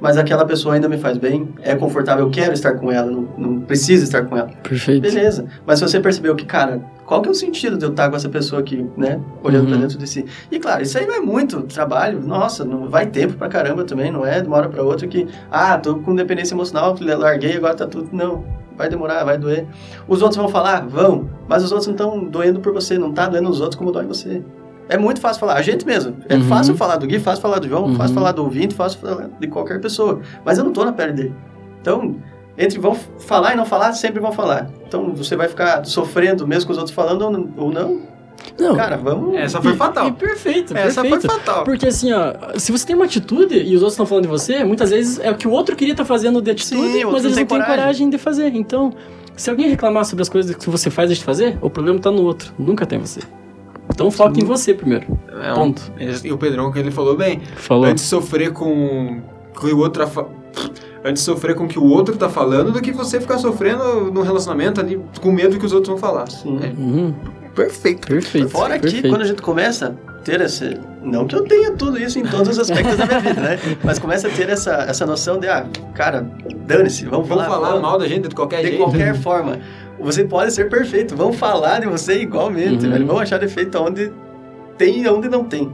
[0.00, 3.28] Mas aquela pessoa ainda me faz bem, é confortável, eu quero estar com ela, não,
[3.38, 4.48] não preciso estar com ela.
[4.62, 5.00] Perfeito.
[5.02, 5.46] Beleza.
[5.64, 8.16] Mas se você percebeu que, cara, qual que é o sentido de eu estar com
[8.16, 9.20] essa pessoa aqui, né?
[9.44, 9.80] Olhando pra Uhum.
[9.82, 10.24] dentro de si.
[10.50, 12.20] E claro, isso aí não é muito trabalho.
[12.20, 15.28] Nossa, não vai tempo pra caramba também, não é de uma hora pra outra que,
[15.50, 18.08] ah, tô com dependência emocional, larguei, agora tá tudo.
[18.12, 18.44] Não.
[18.76, 19.66] Vai demorar, vai doer.
[20.08, 20.86] Os outros vão falar?
[20.86, 21.28] Vão.
[21.48, 24.06] Mas os outros não estão doendo por você, não tá doendo os outros como dói
[24.06, 24.42] você.
[24.88, 26.16] É muito fácil falar, a gente mesmo.
[26.28, 26.42] É Uhum.
[26.44, 27.94] fácil falar do Gui, fácil falar do João, Uhum.
[27.96, 30.20] fácil falar do ouvinte, fácil falar de qualquer pessoa.
[30.44, 31.34] Mas eu não tô na pele dele.
[31.80, 32.16] Então,
[32.58, 34.68] entre vão falar e não falar, sempre vão falar.
[34.86, 37.48] Então, você vai ficar sofrendo mesmo com os outros falando ou não?
[37.56, 38.00] Ou não?
[38.58, 38.76] Não.
[38.76, 39.34] Cara, vamos...
[39.36, 40.08] Essa foi e- fatal.
[40.08, 41.28] e perfeito, Essa perfeito.
[41.28, 41.64] foi fatal.
[41.64, 44.62] Porque assim, ó, se você tem uma atitude e os outros estão falando de você,
[44.64, 47.18] muitas vezes é o que o outro queria estar fazendo de atitude, Sim, mas não
[47.20, 47.76] eles tem não têm coragem.
[47.76, 48.48] coragem de fazer.
[48.54, 48.92] Então,
[49.36, 52.22] se alguém reclamar sobre as coisas que você faz de fazer, o problema tá no
[52.22, 53.20] outro, nunca tem você.
[53.92, 55.06] Então foca em você primeiro.
[55.42, 55.92] É um- Ponto.
[56.24, 57.84] E o Pedrão, que ele falou bem, Falou.
[57.84, 59.20] antes de sofrer com,
[59.54, 60.06] com o outro...
[60.06, 60.26] fa-
[61.04, 64.12] Antes de sofrer com o que o outro tá falando do que você ficar sofrendo
[64.12, 66.30] no relacionamento ali com medo do que os outros vão falar.
[66.30, 66.60] Sim.
[66.62, 67.12] É Uhum,
[67.54, 68.06] perfeito.
[68.08, 68.48] perfeito.
[68.48, 69.08] Fora que perfeito.
[69.08, 70.78] quando a gente começa a ter esse...
[71.02, 73.58] Não que eu tenha tudo isso em todos os aspectos da minha vida, né?
[73.82, 76.24] Mas começa a ter essa, essa noção de, ah, cara,
[76.66, 78.78] dane-se, vamos, Vão falar, falar vamos- mal da gente de qualquer de jeito.
[78.78, 79.58] qualquer forma.
[79.98, 82.92] Você pode ser perfeito, vão falar de você igualmente, Uhum.
[82.92, 83.06] velho.
[83.06, 84.12] Vão achar defeito onde
[84.78, 85.72] tem e onde não tem.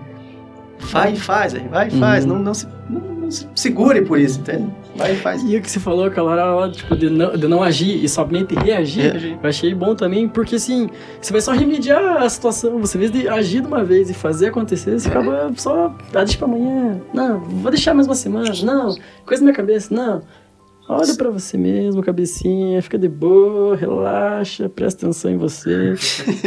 [0.80, 2.24] Vai e faz, aí, vai e faz.
[2.24, 2.34] Uhum.
[2.34, 4.70] Não, não, se, não, não se segure por isso, entende?
[4.96, 5.42] Vai e faz.
[5.44, 8.54] E o que você falou aquela hora tipo, de não, de não agir e somente
[8.54, 9.38] reagir, Reagir.
[9.42, 10.88] eu achei bom também, porque assim,
[11.20, 12.78] você vai só remediar a situação.
[12.80, 16.24] Você, em vez de agir de uma vez e fazer acontecer, você acaba só, ah,
[16.24, 17.00] deixa pra amanhã.
[17.12, 18.52] Não, vou deixar mais uma semana.
[18.62, 19.94] Não, coisa na minha cabeça.
[19.94, 20.22] Não.
[20.90, 25.94] Olha pra você mesmo, cabecinha, fica de boa, relaxa, presta atenção em você.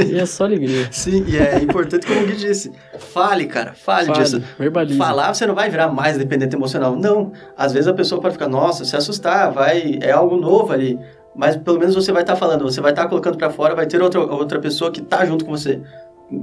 [0.09, 0.87] e é só alegria.
[0.91, 4.41] Sim, e é importante, como o Gui disse, fale, cara, fale, Fale, disso.
[4.57, 4.97] verbalize.
[4.97, 6.95] Falar, você não vai virar mais dependente emocional.
[6.95, 7.31] Não.
[7.55, 10.97] Às vezes a pessoa pode ficar, nossa, se assustar, vai, é algo novo ali.
[11.35, 14.01] Mas pelo menos você vai estar falando, você vai estar colocando pra fora, vai ter
[14.01, 15.79] outra, outra pessoa que tá junto com você.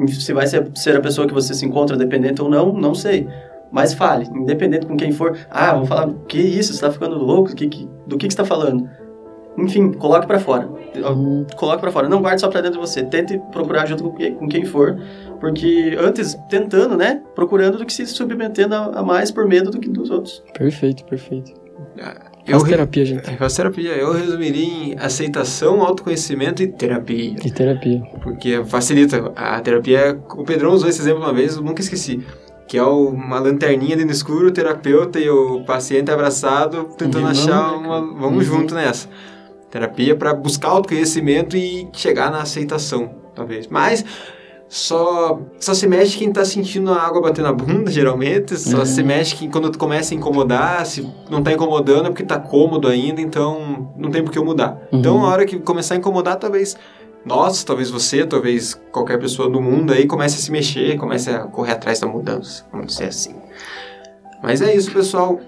[0.09, 3.27] Se vai ser, ser a pessoa que você se encontra dependente ou não, não sei.
[3.71, 5.37] Mas fale, independente com quem for.
[5.51, 7.55] Ah, vamos falar, que isso, você tá ficando louco?
[7.55, 8.89] Que, que, do que, que você tá falando?
[9.59, 10.69] Enfim, coloque pra fora.
[10.97, 11.45] Uhum.
[11.57, 12.09] Coloque pra fora.
[12.09, 13.03] Não guarde só pra dentro de você.
[13.03, 14.97] Tente procurar junto com quem, com quem for.
[15.41, 17.23] Porque antes, tentando, né?
[17.35, 20.43] Procurando do que se submetendo a, a mais por medo do que dos outros.
[20.57, 21.53] Perfeito, perfeito.
[22.47, 23.37] Eu, Faz re- terapia, gente.
[23.37, 23.91] Faz terapia.
[23.91, 27.35] Eu resumiria em aceitação, autoconhecimento e terapia.
[27.45, 28.01] E terapia.
[28.23, 29.33] Porque facilita.
[29.35, 30.19] A terapia.
[30.37, 32.25] O Pedrão usou esse exemplo uma vez, eu nunca esqueci.
[32.69, 37.39] Que é uma lanterninha ali no escuro, o terapeuta e o paciente abraçado, tentando Vamos,
[37.49, 38.01] achar uma.
[38.01, 38.59] Vamos Uhum.
[38.59, 39.09] junto nessa.
[39.71, 43.67] Terapia para buscar autoconhecimento e chegar na aceitação, talvez.
[43.69, 44.05] Mas
[44.69, 48.55] só, só se mexe quem tá sentindo a água bater na bunda, geralmente.
[48.59, 48.85] Só Uhum.
[48.87, 50.85] se mexe quem, quando começa a incomodar.
[50.85, 54.45] Se não tá incomodando é porque tá cômodo ainda, então não tem por que eu
[54.45, 54.79] mudar.
[54.93, 54.99] Uhum.
[54.99, 56.77] Então, a hora que começar a incomodar, talvez
[57.25, 61.41] nós, talvez você, talvez qualquer pessoa do mundo aí comece a se mexer, comece a
[61.41, 63.35] correr atrás da mudança, vamos dizer assim.
[64.43, 65.41] Mas é isso, pessoal.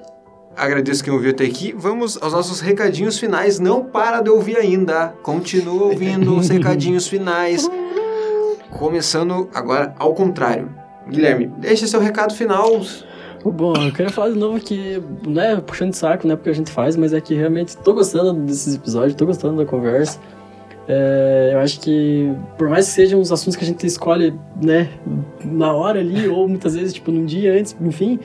[0.57, 1.73] Agradeço quem ouviu até aqui.
[1.77, 3.59] Vamos aos nossos recadinhos finais.
[3.59, 5.15] Não para de ouvir ainda.
[5.23, 7.69] Continua ouvindo os recadinhos finais.
[8.71, 10.69] Começando agora ao contrário.
[11.09, 12.81] Guilherme, deixa seu recado final.
[13.45, 16.51] Bom, eu queria falar de novo que, não é puxando de saco, não é porque
[16.51, 20.21] a gente faz, mas é que realmente tô gostando desses episódios, tô gostando da conversa.
[20.93, 24.89] É, eu acho que, por mais que sejam os assuntos que a gente escolhe, né,
[25.45, 28.19] na hora ali, ou muitas vezes, tipo, num dia antes, enfim,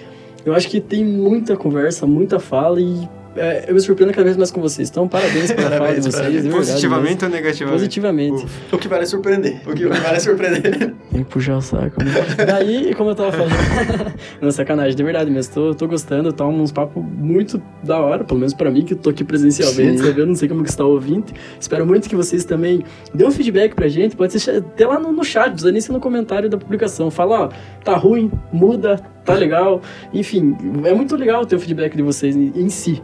[0.43, 4.37] eu acho que tem muita conversa, muita fala e é, eu me surpreendo cada vez
[4.37, 4.89] mais com vocês.
[4.89, 6.43] Então, parabéns pela fala de Parabéns, vocês, parabéns.
[6.43, 6.65] verdade.
[6.65, 7.77] Positivamente ou negativamente?
[7.77, 8.45] Positivamente.
[8.71, 9.61] O que vai surpreender.
[9.65, 10.93] O que vai surpreender.
[11.11, 12.03] Tem que puxar o saco.
[12.03, 12.11] Né?
[12.45, 13.51] Daí, como eu tava falando.
[14.41, 15.53] não, sacanagem, de verdade mesmo.
[15.53, 18.97] Tô, tô gostando, tá uns papos muito da hora, pelo menos pra mim, que eu
[18.97, 20.05] tô aqui presencialmente, Sim.
[20.05, 20.21] sabe?
[20.21, 21.33] Eu não sei como que está ouvindo.
[21.59, 22.83] Espero muito que vocês também
[23.13, 24.15] dêem um feedback pra gente.
[24.15, 27.11] Pode ser até lá no, no chat, precisa nem ser no comentário da publicação.
[27.11, 27.49] Fala, ó,
[27.83, 29.81] tá ruim, muda, tá legal.
[30.13, 30.55] Enfim,
[30.85, 33.01] é muito legal ter o feedback de vocês em, em si.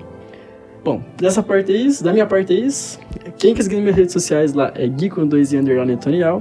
[0.83, 2.99] Bom, dessa parte é isso, da minha parte é isso.
[3.37, 6.39] Quem quer seguir nas minhas redes sociais lá é Gui com dois i underline Antonial.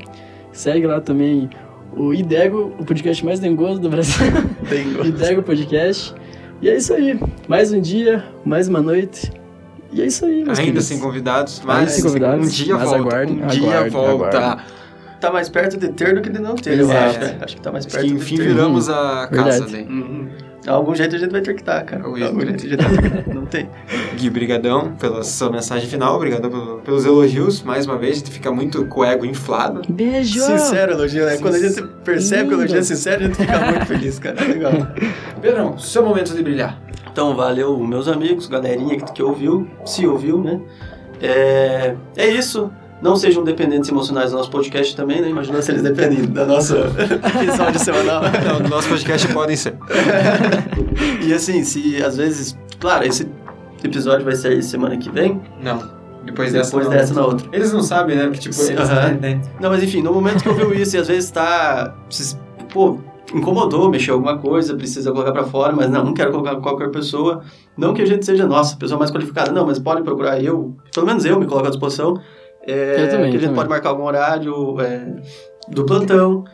[0.53, 1.51] Segue lá também
[1.95, 4.26] o Idego, o podcast mais dengoso do Brasil.
[4.68, 5.05] Tenho.
[5.05, 6.14] Idego Podcast.
[6.62, 7.18] E é isso aí.
[7.49, 9.30] Mais um dia, mais uma noite.
[9.93, 10.84] E é isso aí, meus Ainda queridos.
[10.84, 12.99] sem convidados, Ainda mas sem convidados, um dia mas volta.
[12.99, 14.38] aguardem, um dia aguardem, volta.
[14.38, 14.64] aguardem.
[15.20, 16.99] Tá mais perto de ter do que de não ter, eu Exato.
[17.11, 17.18] acho.
[17.20, 17.38] né?
[17.43, 18.47] Acho que tá mais perto que de enfim ter.
[18.49, 19.91] viramos a casa Verdade.
[19.93, 20.28] Uhum.
[20.66, 22.04] Algum jeito a gente vai ter que estar, cara.
[22.04, 22.54] Algum Algum jeito.
[22.66, 23.68] a gente vai ter que Não tem.
[24.16, 27.62] Gui, brigadão pela sua mensagem final, obrigado pelo- pelos elogios.
[27.62, 29.80] Mais uma vez, a gente fica muito com o ego inflado.
[29.88, 30.40] Beijo!
[30.40, 31.38] Sincero elogio, né?
[31.38, 34.36] Quando a gente percebe que o elogio é sincero, a gente fica muito feliz, cara.
[34.42, 34.72] É Legal.
[35.40, 36.78] Pedrão, seu momento de brilhar.
[37.11, 40.61] Então, valeu, meus amigos, galerinha que, que ouviu, se ouviu, né?
[41.22, 42.70] É, é isso.
[43.03, 45.30] Não sejam dependentes emocionais do nosso podcast também, né?
[45.30, 46.76] Imagina se eles dependem da nossa
[47.42, 48.22] episódio semanal.
[48.46, 49.76] Não, do nosso podcast podem ser.
[51.22, 52.59] E assim, se às vezes.
[52.78, 53.26] Claro, esse
[53.82, 55.40] episódio vai sair semana que vem.
[55.62, 55.78] Não.
[56.24, 57.46] Depois dessa, Depois dessa na outra.
[57.53, 58.24] Eles não sabem, né?
[58.24, 58.90] Porque, tipo, Sim, eles...
[58.90, 59.18] aham.
[59.20, 59.40] né?
[59.59, 61.94] Não, mas enfim, no momento que ouviu isso e às vezes tá.
[62.72, 62.98] Pô,
[63.34, 67.42] incomodou, mexeu alguma coisa, precisa colocar pra fora, mas não, não quero colocar qualquer pessoa.
[67.76, 71.07] Não que a gente seja, nossa, pessoa mais qualificada, não, mas pode procurar eu, pelo
[71.07, 72.20] menos eu me coloco à disposição.
[72.70, 73.54] É, Eu também, que a gente também.
[73.56, 75.06] pode marcar algum horário é,
[75.68, 76.44] do plantão.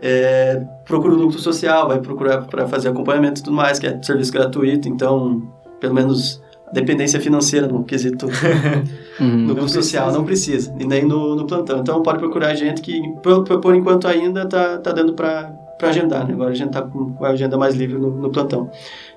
[0.00, 3.98] É, procura o núcleo social, vai procurar para fazer acompanhamento e tudo mais, que é
[4.02, 5.42] serviço gratuito, então,
[5.80, 8.26] pelo menos, dependência financeira no quesito
[9.18, 9.46] Uhum.
[9.46, 11.78] no grupo social não precisa, e nem no, no plantão.
[11.78, 15.50] Então pode procurar gente que, por, por- por enquanto, ainda tá, tá dando para
[15.82, 16.32] agendar, né?
[16.34, 18.70] Agora a gente tá com a agenda mais livre no, no plantão.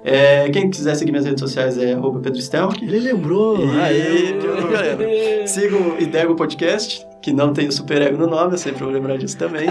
[0.03, 2.83] É, quem quiser seguir minhas redes sociais é arroba Pedro Stelk.
[2.83, 3.57] Ele lembrou!
[3.59, 4.33] E- Aê.
[4.71, 8.83] galera, Sigam o Idego Podcast, que não tem o super ego no nome, eu sempre
[8.83, 9.67] vou lembrar disso também.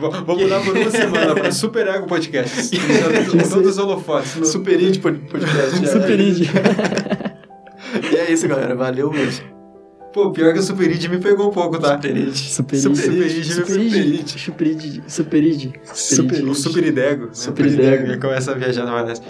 [0.00, 2.76] Vou, mudar por uma semana pra Super Ego Podcast.
[3.30, 4.36] Com todos os holofotes.
[4.36, 5.84] no- Super Id Pod- Podcast.
[5.84, 5.86] é.
[5.86, 6.50] Super Id.
[8.12, 8.74] E é isso, galera.
[8.74, 9.53] Valeu mesmo.
[10.14, 11.96] Pô, pior que o Superid me pegou um pouco, tá?
[11.96, 12.38] Superid.
[12.38, 12.86] Superide.
[12.86, 14.32] Superide, Superide.
[14.38, 15.02] Superide.
[15.08, 15.72] Superide.
[15.92, 17.24] Super, o Superidego.
[17.24, 17.30] né?
[17.32, 18.12] Superidego.
[18.12, 19.20] E começa a viajar na maionese.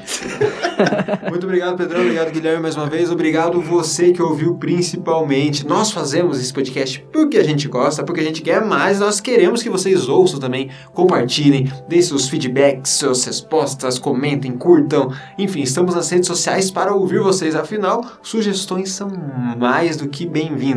[1.30, 2.03] Muito obrigado, Pedrão.
[2.03, 3.11] Obrigado, Guilherme, mais uma vez.
[3.11, 5.66] Obrigado você que ouviu principalmente.
[5.66, 9.01] Nós fazemos esse podcast porque a gente gosta, porque a gente quer mais.
[9.01, 15.11] Nós queremos que vocês ouçam também, compartilhem, deem seus feedbacks, suas respostas, comentem, curtam.
[15.39, 17.57] Enfim, estamos nas redes sociais para ouvir vocês.
[17.57, 19.11] Afinal, sugestões são
[19.59, 20.74] mais do que bem-vindas.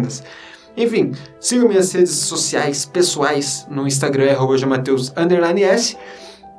[0.78, 5.98] Enfim, sigam minhas redes sociais pessoais no Instagram, é arroba jamateus, underline S.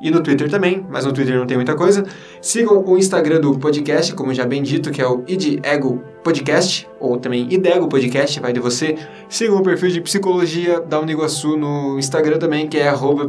[0.00, 2.04] E no Twitter também, mas no Twitter não tem muita coisa.
[2.40, 6.88] Sigam o Instagram do podcast, como já bem dito, que é o id Ego Podcast,
[7.00, 8.96] ou também Idego Podcast, vai de você.
[9.28, 13.26] Sigam o perfil de Psicologia da Uniguaçu no Instagram também, que é arroba.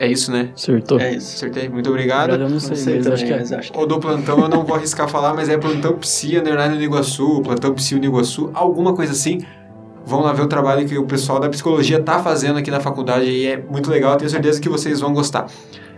[0.00, 0.48] É isso, né?
[0.54, 0.98] Acertou.
[0.98, 1.36] É isso.
[1.36, 1.68] Acertei?
[1.68, 2.30] Muito obrigado.
[2.30, 3.38] Eu não Não sei, sei mas também, acho que é.
[3.38, 6.38] mas acho que O do plantão eu não vou arriscar falar, mas é plantão Psi,
[6.38, 9.42] underline Uniguaçu, plantão Psi Uniguaçu, alguma coisa assim.
[10.06, 13.26] Vão lá ver o trabalho que o pessoal da psicologia tá fazendo aqui na faculdade
[13.26, 15.46] e é muito legal, tenho certeza que vocês vão gostar.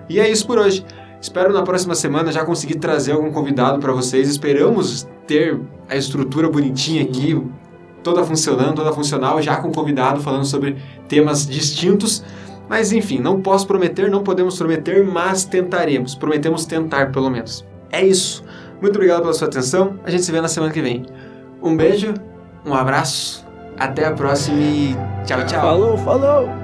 [0.08, 0.84] E é isso por hoje.
[1.20, 4.28] Espero na próxima semana já conseguir trazer algum convidado para vocês.
[4.28, 7.40] Esperamos ter a estrutura bonitinha aqui,
[8.02, 10.76] toda funcionando, toda funcional, já com convidado falando sobre
[11.06, 12.24] temas distintos.
[12.72, 16.14] Mas enfim, não posso prometer, não podemos prometer, mas tentaremos.
[16.14, 17.66] Prometemos tentar, pelo menos.
[17.90, 18.42] É isso.
[18.80, 20.00] Muito obrigado pela sua atenção.
[20.02, 21.04] A gente se vê na semana que vem.
[21.62, 22.14] Um beijo,
[22.64, 23.46] um abraço,
[23.78, 24.96] até a próxima e
[25.26, 25.60] tchau, tchau.
[25.60, 26.61] Falou, falou!